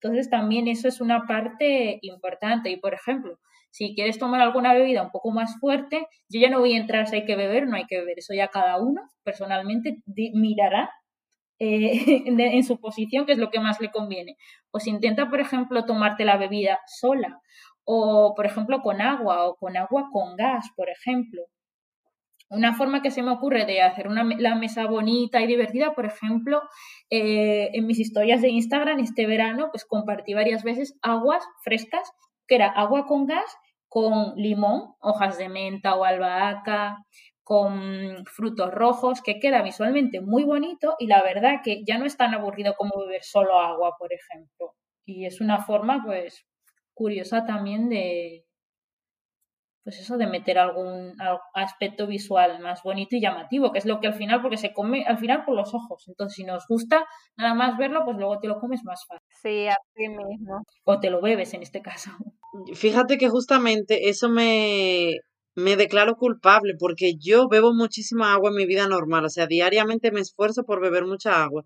[0.05, 3.39] Entonces también eso es una parte importante y por ejemplo,
[3.71, 7.07] si quieres tomar alguna bebida un poco más fuerte, yo ya no voy a entrar
[7.07, 8.19] si hay que beber, no hay que beber.
[8.19, 10.03] Eso ya cada uno personalmente
[10.35, 10.91] mirará
[11.59, 14.37] eh, en su posición qué es lo que más le conviene.
[14.71, 17.41] Pues intenta, por ejemplo, tomarte la bebida sola
[17.85, 21.45] o, por ejemplo, con agua o con agua con gas, por ejemplo.
[22.55, 26.07] Una forma que se me ocurre de hacer una, la mesa bonita y divertida, por
[26.07, 26.63] ejemplo,
[27.11, 32.11] eh, en mis historias de Instagram este verano, pues compartí varias veces aguas frescas,
[32.47, 33.57] que era agua con gas
[33.95, 37.07] con limón, hojas de menta o albahaca,
[37.45, 42.17] con frutos rojos, que queda visualmente muy bonito y la verdad que ya no es
[42.17, 44.75] tan aburrido como beber solo agua, por ejemplo.
[45.05, 46.45] Y es una forma, pues,
[46.93, 48.44] curiosa también de,
[49.85, 51.15] pues eso, de meter algún
[51.53, 55.05] aspecto visual más bonito y llamativo, que es lo que al final, porque se come
[55.05, 56.05] al final por los ojos.
[56.09, 57.05] Entonces, si nos gusta
[57.37, 59.27] nada más verlo, pues luego te lo comes más fácil.
[59.43, 60.63] Sí, así mismo.
[60.85, 62.11] O te lo bebes en este caso.
[62.75, 65.19] Fíjate que justamente eso me,
[65.55, 70.13] me declaro culpable porque yo bebo muchísima agua en mi vida normal, o sea, diariamente
[70.13, 71.63] me esfuerzo por beber mucha agua,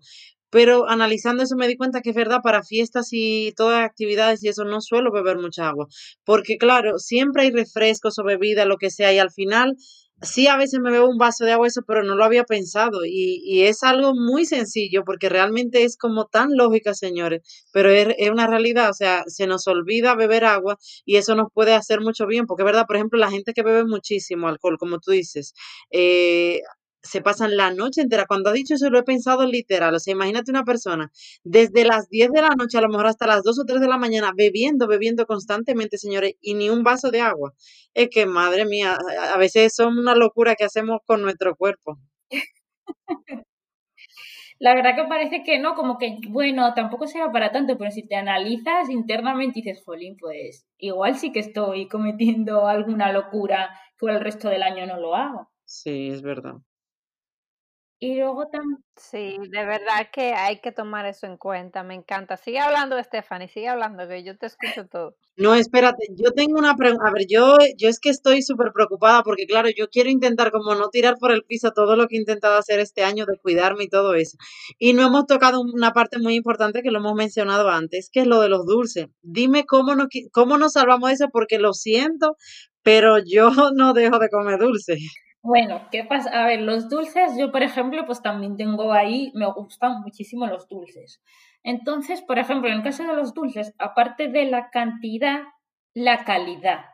[0.49, 4.43] pero analizando eso me di cuenta que es verdad, para fiestas y todas las actividades
[4.43, 5.87] y eso no suelo beber mucha agua,
[6.23, 9.75] porque claro, siempre hay refrescos o bebida, lo que sea, y al final
[10.21, 13.05] sí a veces me bebo un vaso de agua eso, pero no lo había pensado
[13.05, 18.09] y, y es algo muy sencillo porque realmente es como tan lógica, señores, pero es,
[18.17, 22.01] es, una realidad, o sea, se nos olvida beber agua y eso nos puede hacer
[22.01, 25.11] mucho bien, porque es verdad, por ejemplo, la gente que bebe muchísimo alcohol, como tú
[25.11, 25.53] dices,
[25.91, 26.61] eh,
[27.01, 28.25] se pasan la noche entera.
[28.27, 29.93] Cuando has dicho eso, lo he pensado literal.
[29.95, 31.11] O sea, imagínate una persona
[31.43, 33.87] desde las 10 de la noche, a lo mejor hasta las 2 o 3 de
[33.87, 37.53] la mañana, bebiendo, bebiendo constantemente, señores, y ni un vaso de agua.
[37.93, 38.97] Es que, madre mía,
[39.33, 41.97] a veces son una locura que hacemos con nuestro cuerpo.
[44.59, 48.05] La verdad que parece que no, como que, bueno, tampoco sea para tanto, pero si
[48.05, 54.07] te analizas internamente y dices, jolín, pues igual sí que estoy cometiendo alguna locura que
[54.07, 55.49] el resto del año no lo hago.
[55.63, 56.55] Sí, es verdad.
[58.01, 58.77] Y luego también...
[58.95, 62.37] Sí, de verdad que hay que tomar eso en cuenta, me encanta.
[62.37, 65.15] Sigue hablando, Stephanie, sigue hablando, que yo te escucho todo.
[65.37, 67.07] No, espérate, yo tengo una pregunta.
[67.07, 70.75] A ver, yo, yo es que estoy súper preocupada porque, claro, yo quiero intentar como
[70.75, 73.85] no tirar por el piso todo lo que he intentado hacer este año de cuidarme
[73.85, 74.37] y todo eso.
[74.77, 78.27] Y no hemos tocado una parte muy importante que lo hemos mencionado antes, que es
[78.27, 79.07] lo de los dulces.
[79.21, 82.35] Dime cómo nos, cómo nos salvamos de eso porque lo siento,
[82.83, 84.97] pero yo no dejo de comer dulce.
[85.41, 86.29] Bueno, ¿qué pasa?
[86.43, 90.67] A ver, los dulces, yo por ejemplo, pues también tengo ahí, me gustan muchísimo los
[90.67, 91.21] dulces.
[91.63, 95.43] Entonces, por ejemplo, en el caso de los dulces, aparte de la cantidad,
[95.93, 96.85] la calidad.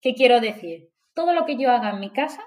[0.00, 0.90] ¿Qué quiero decir?
[1.14, 2.42] Todo lo que yo haga en mi casa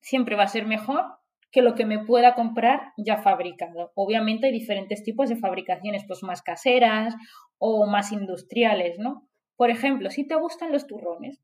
[0.00, 1.04] siempre va a ser mejor
[1.52, 3.92] que lo que me pueda comprar ya fabricado.
[3.94, 7.14] Obviamente hay diferentes tipos de fabricaciones, pues más caseras
[7.58, 9.28] o más industriales, ¿no?
[9.56, 11.40] Por ejemplo, si te gustan los turrones,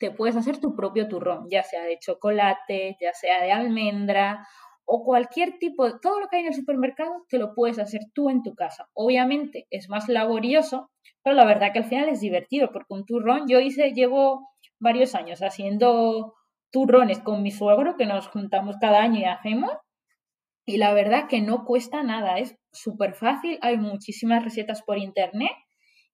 [0.00, 4.48] te puedes hacer tu propio turrón, ya sea de chocolate, ya sea de almendra
[4.86, 8.00] o cualquier tipo de todo lo que hay en el supermercado, te lo puedes hacer
[8.12, 8.88] tú en tu casa.
[8.94, 10.90] Obviamente es más laborioso,
[11.22, 14.48] pero la verdad que al final es divertido, porque un turrón, yo hice, llevo
[14.80, 16.34] varios años haciendo
[16.72, 19.70] turrones con mi suegro, que nos juntamos cada año y hacemos,
[20.66, 25.52] y la verdad que no cuesta nada, es súper fácil, hay muchísimas recetas por internet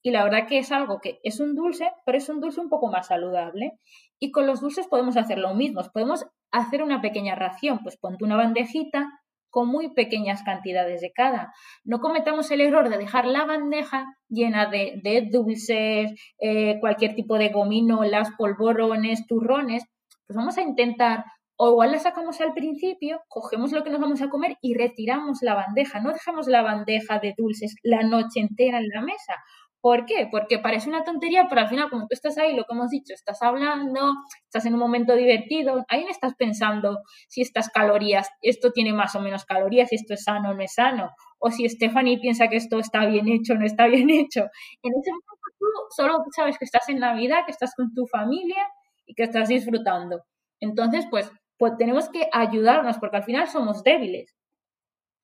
[0.06, 2.68] y la verdad que es algo que es un dulce, pero es un dulce un
[2.68, 3.80] poco más saludable.
[4.20, 8.24] Y con los dulces podemos hacer lo mismo, podemos hacer una pequeña ración, pues ponte
[8.24, 9.08] una bandejita
[9.50, 11.52] con muy pequeñas cantidades de cada.
[11.82, 17.48] No cometamos el error de dejar la bandeja llena de, dulces, eh, cualquier tipo de
[17.48, 19.86] gominolas, polvorones, turrones.
[20.24, 21.24] Pues vamos a intentar,
[21.56, 25.38] o igual la sacamos al principio, cogemos lo que nos vamos a comer y retiramos
[25.42, 25.98] la bandeja.
[25.98, 29.34] No dejamos la bandeja de dulces la noche entera en la mesa,
[29.80, 30.26] ¿Por qué?
[30.30, 33.14] Porque parece una tontería, pero al final, como tú estás ahí, lo que hemos dicho,
[33.14, 38.72] estás hablando, estás en un momento divertido, ahí no estás pensando si estas calorías, esto
[38.72, 41.68] tiene más o menos calorías, si esto es sano o no es sano, o si
[41.68, 44.40] Stephanie piensa que esto está bien hecho o no está bien hecho.
[44.82, 48.66] En ese momento tú solo sabes que estás en Navidad, que estás con tu familia
[49.06, 50.24] y que estás disfrutando.
[50.58, 54.34] Entonces, pues, pues tenemos que ayudarnos, porque al final somos débiles.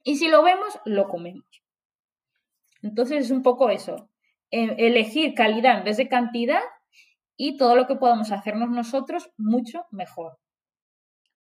[0.04, 1.46] Y si lo vemos, lo comemos.
[2.82, 4.11] Entonces es un poco eso
[4.52, 6.60] elegir calidad en vez de cantidad
[7.36, 10.38] y todo lo que podamos hacernos nosotros mucho mejor.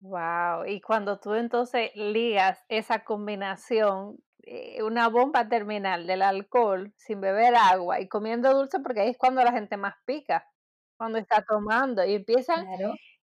[0.00, 7.20] Wow, y cuando tú entonces ligas esa combinación, eh, una bomba terminal del alcohol sin
[7.20, 10.48] beber agua y comiendo dulce, porque ahí es cuando la gente más pica,
[10.96, 12.66] cuando está tomando y empiezan.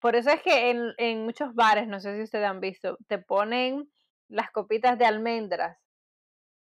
[0.00, 3.18] Por eso es que en, en muchos bares, no sé si ustedes han visto, te
[3.18, 3.88] ponen
[4.28, 5.78] las copitas de almendras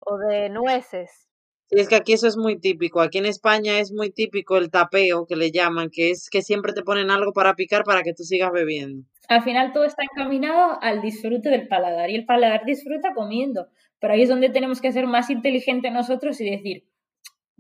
[0.01, 1.29] o de nueces
[1.67, 3.01] Sí, es que aquí eso es muy típico.
[3.01, 6.73] Aquí en España es muy típico el tapeo que le llaman, que es que siempre
[6.73, 9.07] te ponen algo para picar para que tú sigas bebiendo.
[9.29, 13.69] Al final todo está encaminado al disfrute del paladar y el paladar disfruta comiendo.
[13.99, 16.85] Pero ahí es donde tenemos que ser más inteligentes nosotros y decir,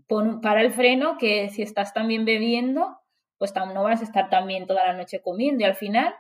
[0.07, 2.99] pon, para el freno que si estás también bebiendo,
[3.39, 6.15] pues no vas a estar también toda la noche comiendo y al final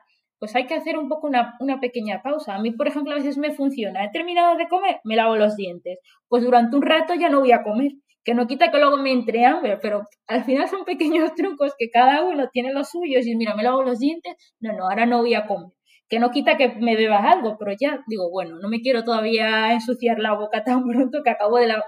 [0.44, 2.54] pues hay que hacer un poco una, una, pequeña pausa.
[2.54, 4.04] A mí, por ejemplo, a veces me funciona.
[4.04, 6.00] He terminado de comer, me lavo los dientes.
[6.28, 7.92] Pues durante un rato ya no voy a comer.
[8.22, 11.88] Que no quita que luego me entre hambre, pero al final son pequeños trucos que
[11.88, 13.26] cada uno tiene los suyos.
[13.26, 15.70] Y mira, me lavo los dientes, no, no, ahora no voy a comer.
[16.10, 19.72] Que no quita que me bebas algo, pero ya digo, bueno, no me quiero todavía
[19.72, 21.82] ensuciar la boca tan pronto que acabo de la.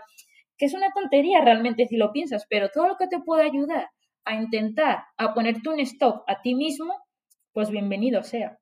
[0.57, 3.91] Que es una tontería realmente si lo piensas, pero todo lo que te puede ayudar
[4.25, 6.95] a intentar a ponerte un stop a ti mismo
[7.57, 8.59] pues bienvenido sea.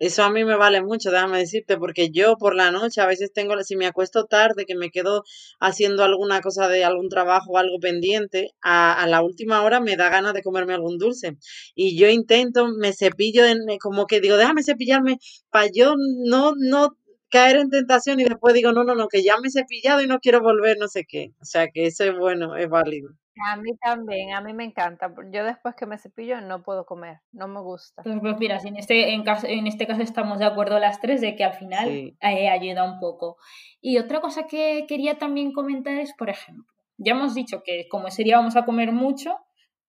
[0.00, 3.32] Eso a mí me vale mucho, déjame decirte, porque yo por la noche a veces
[3.32, 5.22] tengo, si me acuesto tarde, que me quedo
[5.60, 10.08] haciendo alguna cosa de algún trabajo o algo pendiente, a, la última hora me da
[10.08, 11.36] ganas de comerme algún dulce.
[11.76, 15.18] Y yo intento, me cepillo, en, como que digo, déjame cepillarme
[15.50, 16.96] para yo no, no
[17.28, 20.08] caer en tentación y después digo, no, no, no, que ya me he cepillado y
[20.08, 21.30] no quiero volver, no sé qué.
[21.40, 23.10] O sea que eso es bueno, es válido.
[23.52, 25.12] A mí también, a mí me encanta.
[25.32, 28.02] Yo después que me cepillo no puedo comer, no me gusta.
[28.02, 31.00] Pues, pues mira, si en este, en, caso, en este caso estamos de acuerdo las
[31.00, 33.36] tres de que al final eh, ayuda un poco.
[33.80, 38.10] Y otra cosa que quería también comentar es, por ejemplo, ya hemos dicho que como
[38.10, 39.36] sería vamos a comer mucho,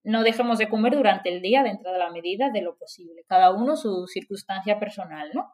[0.02, 3.52] no dejemos de comer durante el día dentro de la medida de lo posible, cada
[3.52, 5.52] uno su circunstancia personal, ¿no?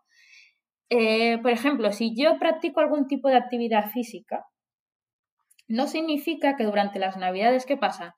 [0.91, 4.45] Eh, por ejemplo, si yo practico algún tipo de actividad física,
[5.73, 8.15] no significa que durante las navidades, ¿qué pasa?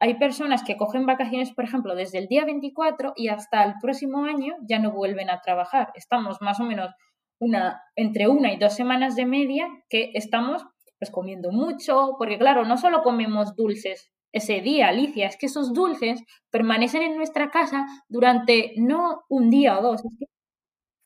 [0.00, 4.24] Hay personas que cogen vacaciones, por ejemplo, desde el día 24 y hasta el próximo
[4.24, 5.92] año ya no vuelven a trabajar.
[5.94, 6.90] Estamos más o menos
[7.38, 10.66] una, entre una y dos semanas de media que estamos
[10.98, 15.72] pues, comiendo mucho, porque claro, no solo comemos dulces ese día, Alicia, es que esos
[15.72, 20.02] dulces permanecen en nuestra casa durante no un día o dos,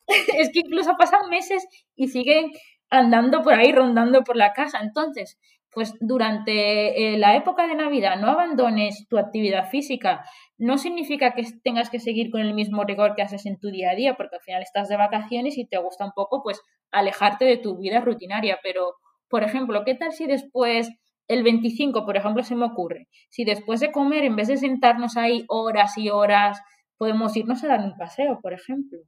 [0.07, 2.51] es que incluso pasan meses y siguen
[2.89, 4.79] andando por ahí, rondando por la casa.
[4.81, 5.39] Entonces,
[5.71, 10.25] pues durante eh, la época de Navidad no abandones tu actividad física.
[10.57, 13.91] No significa que tengas que seguir con el mismo rigor que haces en tu día
[13.91, 17.45] a día, porque al final estás de vacaciones y te gusta un poco, pues, alejarte
[17.45, 18.59] de tu vida rutinaria.
[18.63, 18.95] Pero,
[19.29, 20.89] por ejemplo, ¿qué tal si después
[21.27, 25.15] el 25, por ejemplo, se me ocurre, si después de comer, en vez de sentarnos
[25.15, 26.61] ahí horas y horas,
[26.97, 28.99] podemos irnos a dar un paseo, por ejemplo?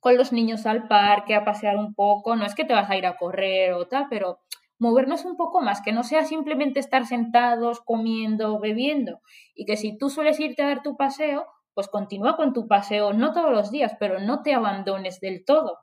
[0.00, 2.96] Con los niños al parque, a pasear un poco, no es que te vas a
[2.96, 4.40] ir a correr o tal, pero
[4.82, 9.20] movernos un poco más, que no sea simplemente estar sentados, comiendo, bebiendo,
[9.54, 13.12] y que si tú sueles irte a dar tu paseo, pues continúa con tu paseo,
[13.12, 15.78] no todos los días, pero no te abandones del todo.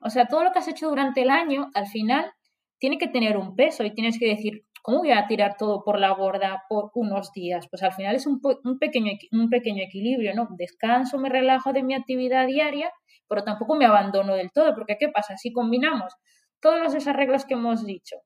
[0.00, 2.32] O sea, todo lo que has hecho durante el año, al final,
[2.78, 6.00] tiene que tener un peso y tienes que decir, ¿cómo voy a tirar todo por
[6.00, 7.68] la borda por unos días?
[7.68, 8.40] Pues al final es un,
[8.80, 10.48] pequeño, un pequeño equilibrio, ¿no?
[10.56, 12.90] Descanso, me relajo de mi actividad diaria,
[13.28, 15.36] pero tampoco me abandono del todo, porque ¿qué pasa?
[15.36, 16.14] Si combinamos
[16.62, 18.16] todos los desarreglos que hemos dicho,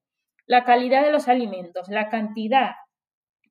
[0.45, 2.75] la calidad de los alimentos, la cantidad,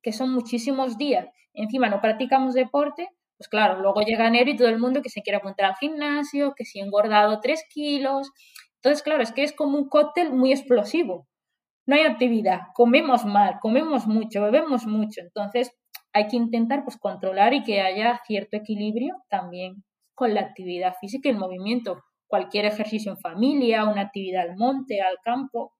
[0.01, 4.69] que son muchísimos días, encima no practicamos deporte, pues claro, luego llega enero y todo
[4.69, 8.31] el mundo que se quiere apuntar al gimnasio, que si ha engordado tres kilos.
[8.77, 11.27] Entonces, claro, es que es como un cóctel muy explosivo.
[11.85, 15.21] No hay actividad, comemos mal, comemos mucho, bebemos mucho.
[15.21, 15.71] Entonces,
[16.13, 19.83] hay que intentar pues controlar y que haya cierto equilibrio también
[20.15, 22.03] con la actividad física y el movimiento.
[22.27, 25.77] Cualquier ejercicio en familia, una actividad al monte, al campo,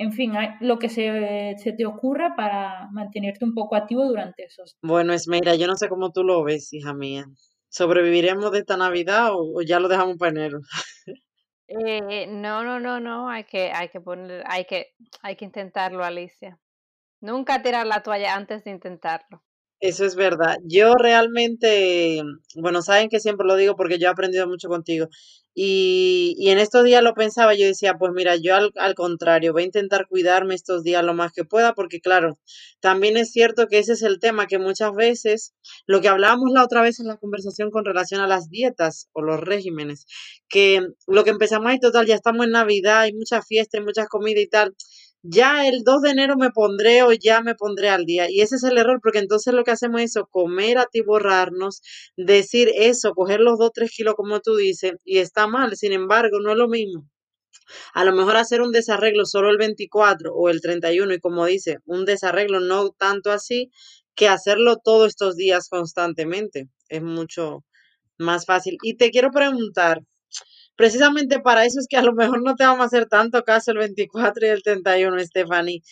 [0.00, 4.78] en fin, lo que se, te ocurra para mantenerte un poco activo durante esos.
[4.80, 7.26] Bueno, Esmeira, yo no sé cómo tú lo ves, hija mía.
[7.68, 10.60] ¿Sobreviviremos de esta Navidad o, ya lo dejamos para enero?
[11.72, 14.88] Eh, no, no, no, no, hay que, hay que poner, hay que,
[15.22, 16.58] hay que intentarlo, Alicia.
[17.20, 19.44] Nunca tirar la toalla antes de intentarlo.
[19.80, 20.58] Eso es verdad.
[20.62, 22.22] Yo realmente,
[22.54, 25.08] bueno, saben que siempre lo digo porque yo he aprendido mucho contigo.
[25.54, 29.52] Y, y en estos días lo pensaba, yo decía, pues mira, yo al, al contrario,
[29.54, 32.38] voy a intentar cuidarme estos días lo más que pueda, porque claro,
[32.80, 35.54] también es cierto que ese es el tema, que muchas veces,
[35.86, 39.22] lo que hablábamos la otra vez en la conversación con relación a las dietas o
[39.22, 40.06] los regímenes,
[40.48, 44.08] que lo que empezamos ahí total, ya estamos en Navidad, hay mucha fiesta, hay muchas
[44.08, 44.74] comidas y tal
[45.22, 48.30] ya el 2 de enero me pondré o ya me pondré al día.
[48.30, 51.82] Y ese es el error, porque entonces lo que hacemos es eso, comer, atiborrarnos,
[52.16, 55.76] decir eso, coger los 2, 3 kilos como tú dices, y está mal.
[55.76, 57.06] Sin embargo, no es lo mismo.
[57.94, 61.78] A lo mejor hacer un desarreglo solo el 24 o el 31 y como dice,
[61.86, 63.70] un desarreglo no tanto así,
[64.14, 66.68] que hacerlo todos estos días constantemente.
[66.88, 67.64] Es mucho
[68.18, 68.78] más fácil.
[68.82, 70.00] Y te quiero preguntar,
[70.80, 73.70] precisamente para eso es que a lo mejor no te vamos a hacer tanto caso
[73.72, 75.82] el 24 y el 31, Stephanie.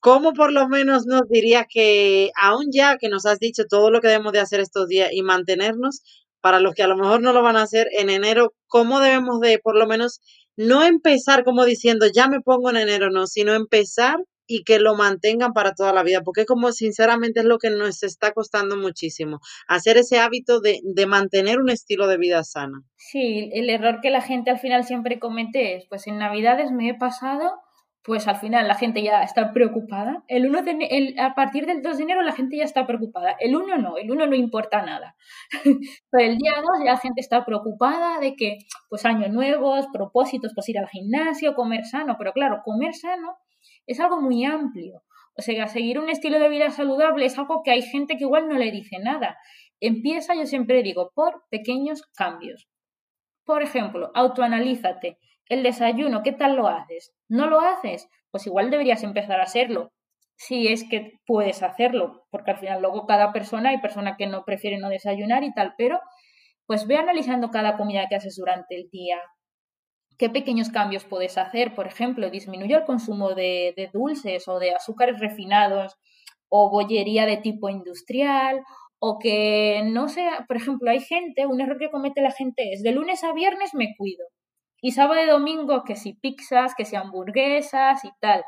[0.00, 4.00] ¿Cómo por lo menos nos diría que, aún ya que nos has dicho todo lo
[4.00, 6.02] que debemos de hacer estos días y mantenernos,
[6.40, 9.40] para los que a lo mejor no lo van a hacer en enero, ¿cómo debemos
[9.40, 10.20] de por lo menos
[10.56, 14.94] no empezar como diciendo ya me pongo en enero, no, sino empezar y que lo
[14.94, 19.40] mantengan para toda la vida, porque como sinceramente es lo que nos está costando muchísimo,
[19.66, 22.82] hacer ese hábito de, de, mantener un estilo de vida sana.
[22.96, 26.88] Sí, el error que la gente al final siempre comete es, pues en Navidades me
[26.88, 27.60] he pasado,
[28.04, 30.24] pues al final la gente ya está preocupada.
[30.28, 33.34] El 1 de, el, a partir del 2 de enero la gente ya está preocupada.
[33.40, 35.16] El 1 no, el 1 no importa nada.
[36.10, 38.58] Pero el día 2 ya la gente está preocupada de que,
[38.90, 42.16] pues años nuevos, propósitos, pues ir al gimnasio, comer sano.
[42.18, 43.38] Pero claro, comer sano
[43.86, 45.02] es algo muy amplio.
[45.36, 48.48] O sea, seguir un estilo de vida saludable es algo que hay gente que igual
[48.48, 49.36] no le dice nada.
[49.80, 52.68] Empieza, yo siempre digo, por pequeños cambios.
[53.44, 55.18] Por ejemplo, autoanalízate.
[55.48, 57.12] El desayuno, ¿qué tal lo haces?
[57.28, 58.08] ¿No lo haces?
[58.30, 59.92] Pues igual deberías empezar a hacerlo.
[60.36, 64.44] Si es que puedes hacerlo, porque al final luego cada persona hay persona que no
[64.44, 66.00] prefiere no desayunar y tal, pero
[66.66, 69.20] pues ve analizando cada comida que haces durante el día,
[70.18, 71.74] ¿Qué pequeños cambios puedes hacer?
[71.74, 75.96] Por ejemplo, disminuye el consumo de, dulces o de azúcares refinados
[76.48, 78.62] o bollería de tipo industrial
[79.00, 82.82] o que no sea, por ejemplo, hay gente, un error que comete la gente es
[82.82, 84.24] de lunes a viernes me cuido
[84.80, 88.44] y sábado y domingo que si pizzas, que si hamburguesas y tal.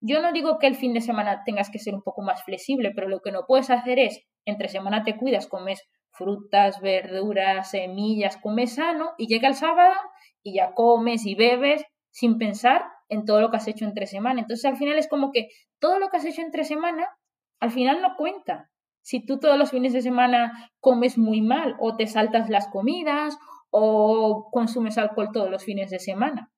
[0.00, 2.92] Yo no digo que el fin de semana tengas que ser un poco más flexible,
[2.94, 8.36] pero lo que no puedes hacer es, entre semana te cuidas, comes frutas, verduras, semillas,
[8.38, 9.94] comes sano y llega el sábado
[10.42, 14.40] y ya comes y bebes sin pensar en todo lo que has hecho entre semana.
[14.40, 17.08] Entonces al final es como que todo lo que has hecho entre semana
[17.60, 18.70] al final no cuenta.
[19.02, 23.36] Si tú todos los fines de semana comes muy mal o te saltas las comidas
[23.70, 26.52] o consumes alcohol todos los fines de semana.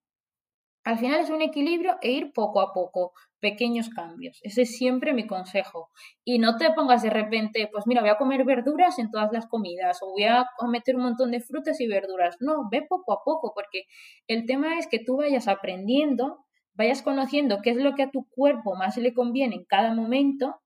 [0.84, 4.38] Al final es un equilibrio e ir poco a poco, pequeños cambios.
[4.42, 5.90] Ese es siempre mi consejo.
[6.24, 9.46] Y no te pongas de repente, pues mira, voy a comer verduras en todas las
[9.46, 12.36] comidas o voy a meter un montón de frutas y verduras.
[12.40, 13.84] No, ve poco a poco, porque
[14.28, 18.28] el tema es que tú vayas aprendiendo, vayas conociendo qué es lo que a tu
[18.28, 20.60] cuerpo más le conviene en cada momento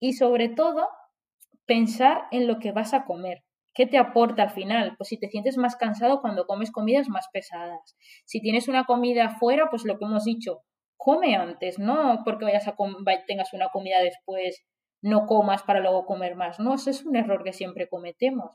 [0.00, 0.88] y sobre todo
[1.66, 3.43] pensar en lo que vas a comer.
[3.74, 4.94] ¿Qué te aporta al final?
[4.96, 7.96] Pues si te sientes más cansado cuando comes comidas más pesadas.
[8.24, 10.62] Si tienes una comida afuera, pues lo que hemos dicho,
[10.96, 12.76] come antes, no porque vayas a
[13.26, 14.64] tengas una comida después,
[15.02, 16.60] no comas para luego comer más.
[16.60, 18.52] No, ese es un error que siempre cometemos.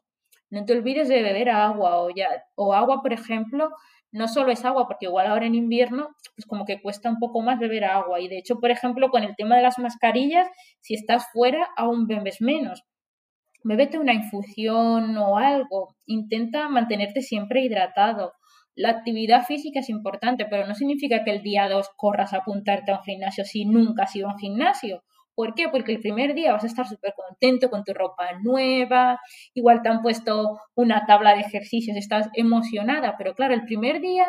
[0.50, 2.10] No te olvides de beber agua o,
[2.56, 3.72] o agua, por ejemplo,
[4.12, 7.42] no solo es agua, porque igual ahora en invierno, pues como que cuesta un poco
[7.42, 8.22] más beber agua.
[8.22, 10.48] Y de hecho, por ejemplo, con el tema de las mascarillas,
[10.80, 12.84] si estás fuera, aún bebes menos
[13.64, 18.34] bébete una infusión o algo, intenta mantenerte siempre hidratado.
[18.76, 22.92] La actividad física es importante, pero no significa que el día 2 corras a apuntarte
[22.92, 25.04] a un gimnasio si nunca has ido a un gimnasio.
[25.36, 25.70] ¿Por qué?
[25.70, 29.20] Porque el primer día vas a estar súper contento con tu ropa nueva,
[29.54, 34.26] igual te han puesto una tabla de ejercicios, estás emocionada, pero claro, el primer día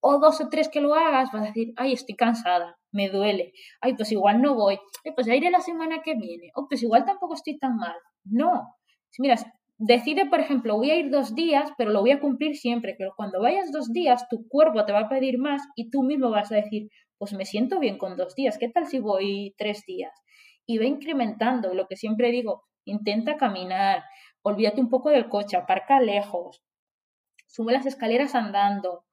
[0.00, 3.52] o dos o tres que lo hagas, vas a decir, ay, estoy cansada, me duele,
[3.80, 6.82] ay, pues igual no voy, ay, pues ya iré la semana que viene, o pues
[6.82, 7.96] igual tampoco estoy tan mal.
[8.24, 8.76] No,
[9.10, 9.44] si miras,
[9.78, 13.12] decide, por ejemplo, voy a ir dos días, pero lo voy a cumplir siempre, pero
[13.16, 16.52] cuando vayas dos días, tu cuerpo te va a pedir más y tú mismo vas
[16.52, 16.88] a decir,
[17.18, 20.12] pues me siento bien con dos días, ¿qué tal si voy tres días?
[20.66, 24.04] Y va incrementando, lo que siempre digo, intenta caminar,
[24.42, 26.62] olvídate un poco del coche, aparca lejos,
[27.46, 29.04] sube las escaleras andando,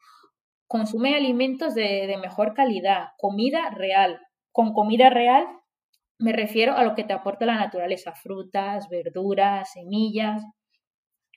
[0.69, 4.19] consume alimentos de, mejor calidad, comida real.
[4.51, 5.47] Con comida real
[6.19, 10.43] me refiero a lo que te aporta la naturaleza, frutas, verduras, semillas.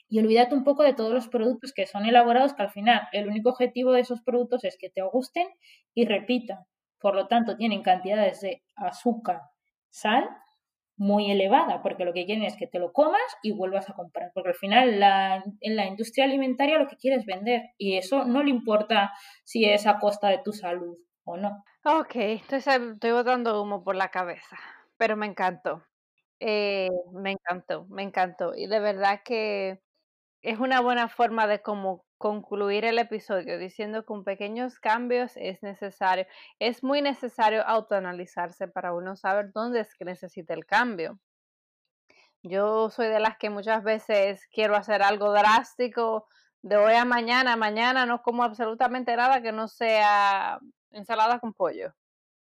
[0.06, 3.26] Y olvídate un poco de todos los productos que son elaborados, que al final el
[3.26, 5.48] único objetivo de esos productos es que te gusten
[5.94, 6.58] y repitan.
[7.00, 9.40] Por lo tanto, tienen cantidades de azúcar,
[9.88, 10.28] sal
[10.96, 14.30] muy elevada, porque lo que quieren es que te lo comas y vuelvas a comprar,
[14.34, 18.42] porque al final la, en la industria alimentaria lo que quieres vender y eso no
[18.42, 19.12] le importa
[19.44, 21.64] si es a costa de tu salud o no.
[21.84, 24.56] Ok, entonces estoy botando humo por la cabeza,
[24.96, 25.82] pero me encantó,
[26.40, 29.80] eh, me encantó, me encantó y de verdad que
[30.42, 35.60] es una buena forma de como concluir el episodio diciendo que con pequeños cambios es
[35.60, 36.24] necesario,
[36.60, 41.18] es muy necesario autoanalizarse para uno saber dónde es que necesita el cambio.
[42.44, 46.28] Yo soy de las que muchas veces quiero hacer algo drástico
[46.62, 50.60] de hoy a mañana, mañana no como absolutamente nada que no sea
[50.92, 51.92] ensalada con pollo.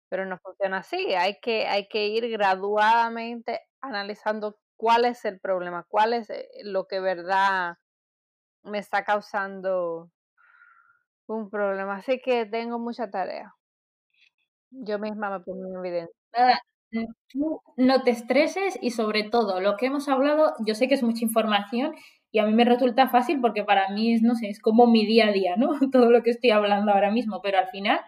[0.08, 5.84] Pero no funciona así, hay que, hay que ir graduadamente analizando cuál es el problema,
[5.86, 7.76] cuál es eh, lo que verdad
[8.66, 10.10] me está causando
[11.26, 11.96] un problema.
[11.96, 13.54] Así que tengo mucha tarea.
[14.70, 16.16] Yo misma me pongo en evidencia.
[16.32, 16.60] Nada,
[17.28, 21.02] tú no te estreses y sobre todo lo que hemos hablado, yo sé que es
[21.02, 21.94] mucha información
[22.30, 25.06] y a mí me resulta fácil porque para mí es, no sé, es como mi
[25.06, 25.70] día a día, ¿no?
[25.92, 28.00] Todo lo que estoy hablando ahora mismo, pero al final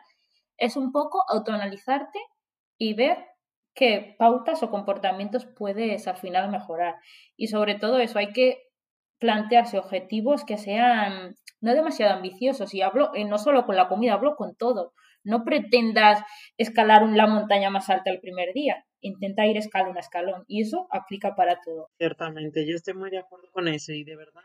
[0.59, 2.19] es un poco autoanalizarte
[2.79, 3.19] y ver
[3.75, 6.97] qué pautas o comportamientos puedes al final mejorar.
[7.37, 8.68] Y sobre todo eso, hay que
[9.19, 12.75] plantearse objetivos que sean no demasiado ambiciosos.
[12.75, 14.93] Y hablo eh, no solo con la comida, hablo con todo.
[15.25, 16.23] No pretendas
[16.57, 18.85] escalar la montaña más alta el primer día.
[19.01, 20.45] Intenta ir escalón a escalón.
[20.47, 21.89] Y eso aplica para todo.
[21.99, 23.93] Ciertamente, yo estoy muy de acuerdo con eso.
[23.93, 24.43] Y de verdad,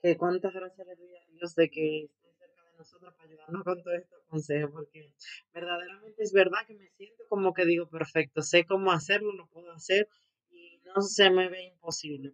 [0.00, 3.64] que cuántas gracias le doy a Dios de que esté cerca de nosotros para ayudarnos
[3.64, 4.70] con todos estos consejos.
[4.72, 5.12] Porque
[5.52, 9.72] verdaderamente es verdad que me siento como que digo, perfecto, sé cómo hacerlo, lo puedo
[9.72, 10.08] hacer.
[10.50, 12.32] Y no se me ve imposible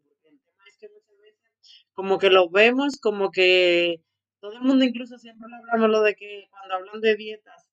[1.94, 4.00] como que lo vemos, como que
[4.40, 7.66] todo el mundo incluso siempre hablamos lo de que cuando hablan de dietas,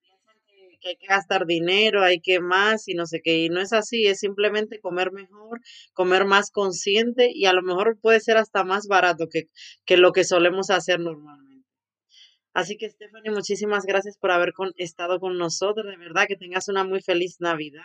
[0.00, 3.60] piensan que, hay que gastar dinero, hay que más y no sé qué, y no
[3.60, 5.60] es así, es simplemente comer mejor,
[5.92, 9.50] comer más consciente y a lo mejor puede ser hasta más barato que,
[9.84, 11.68] que lo que solemos hacer normalmente.
[12.54, 16.84] Así que Stephanie, muchísimas gracias por haber estado con nosotros, de verdad que tengas una
[16.84, 17.82] muy feliz Navidad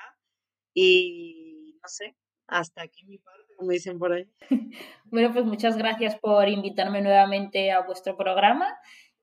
[0.74, 2.16] y no sé,
[2.48, 4.28] hasta aquí mi parte como dicen por ahí.
[5.12, 8.78] Bueno, pues muchas gracias por invitarme nuevamente a vuestro programa.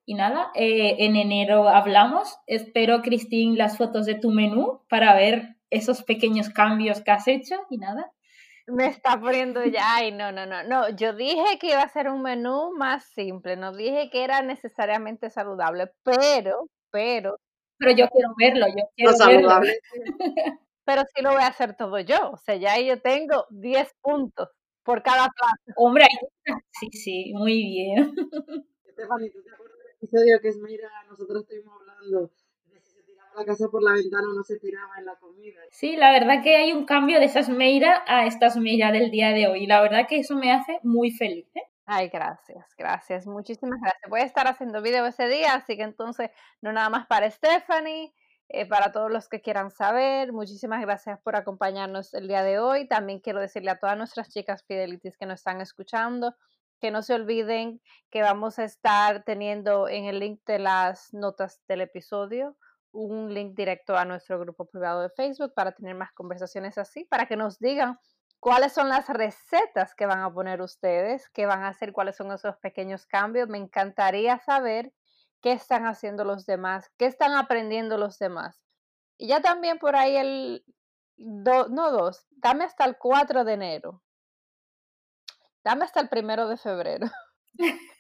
[0.06, 2.38] Y nada, eh, en enero hablamos.
[2.46, 7.56] Espero, Cristín, las fotos de tu menú para ver esos pequeños cambios que has hecho
[7.68, 8.10] y nada.
[8.66, 12.08] Me está poniendo ya, ay, no, no, no, no, yo dije que iba a ser
[12.08, 17.38] un menú más simple, no dije que era necesariamente saludable, pero, pero.
[17.78, 19.78] Pero yo quiero verlo, yo quiero saludable.
[20.84, 22.30] pero sí lo voy a hacer todo yo.
[22.32, 24.48] O sea, ya yo tengo 10 puntos
[24.82, 25.72] por cada plato.
[25.76, 26.06] Hombre,
[26.70, 28.14] sí, sí, muy bien.
[28.84, 29.72] Estefany, ¿tú te acuerdas
[30.02, 32.32] episodio que es, mira, nosotros estuvimos hablando
[32.66, 35.14] de si se tiraba la casa por la ventana o no se tiraba en la
[35.14, 35.60] comida.
[35.70, 39.30] Sí, la verdad que hay un cambio de esas Meira a estas Meira del día
[39.30, 39.66] de hoy.
[39.66, 41.46] La verdad que eso me hace muy feliz.
[41.54, 41.62] ¿eh?
[41.86, 44.10] Ay, gracias, gracias, muchísimas gracias.
[44.10, 46.30] Voy a estar haciendo video ese día, así que entonces
[46.60, 48.12] no nada más para Stephanie,
[48.52, 50.32] eh, para todos los que quieran saber.
[50.32, 52.86] Muchísimas gracias por acompañarnos el día de hoy.
[52.86, 56.34] También quiero decirle a todas nuestras chicas Fidelities que nos están escuchando
[56.80, 57.80] que no se olviden
[58.10, 62.56] que vamos a estar teniendo en el link de las notas del episodio
[62.92, 67.26] un link directo a nuestro grupo privado de Facebook para tener más conversaciones así, para
[67.26, 67.98] que nos digan
[68.38, 72.30] cuáles son las recetas que van a poner ustedes, qué van a hacer, cuáles son
[72.32, 73.48] esos pequeños cambios.
[73.48, 74.92] Me encantaría saber
[75.42, 78.62] qué están haciendo los demás, qué están aprendiendo los demás.
[79.18, 80.64] Y ya también por ahí el,
[81.16, 84.02] no dos, dame hasta el 4 de enero.
[85.64, 87.06] Dame hasta el primero de febrero.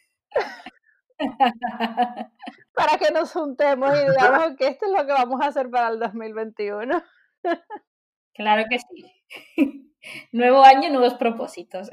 [2.74, 5.88] para que nos juntemos y digamos que esto es lo que vamos a hacer para
[5.88, 7.02] el 2021.
[8.34, 9.92] claro que sí.
[10.32, 11.88] Nuevo año, nuevos propósitos.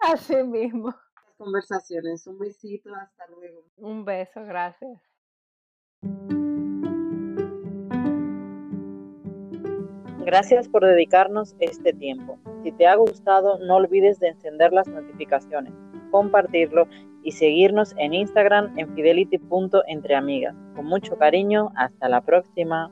[0.00, 0.94] Así mismo.
[1.36, 2.26] Conversaciones.
[2.26, 3.64] Un besito, hasta luego.
[3.76, 5.00] Un beso, gracias.
[10.26, 12.36] Gracias por dedicarnos este tiempo.
[12.64, 15.72] Si te ha gustado, no olvides de encender las notificaciones,
[16.10, 16.88] compartirlo
[17.22, 20.56] y seguirnos en Instagram en fidelity.entreamigas.
[20.74, 22.90] Con mucho cariño, hasta la próxima.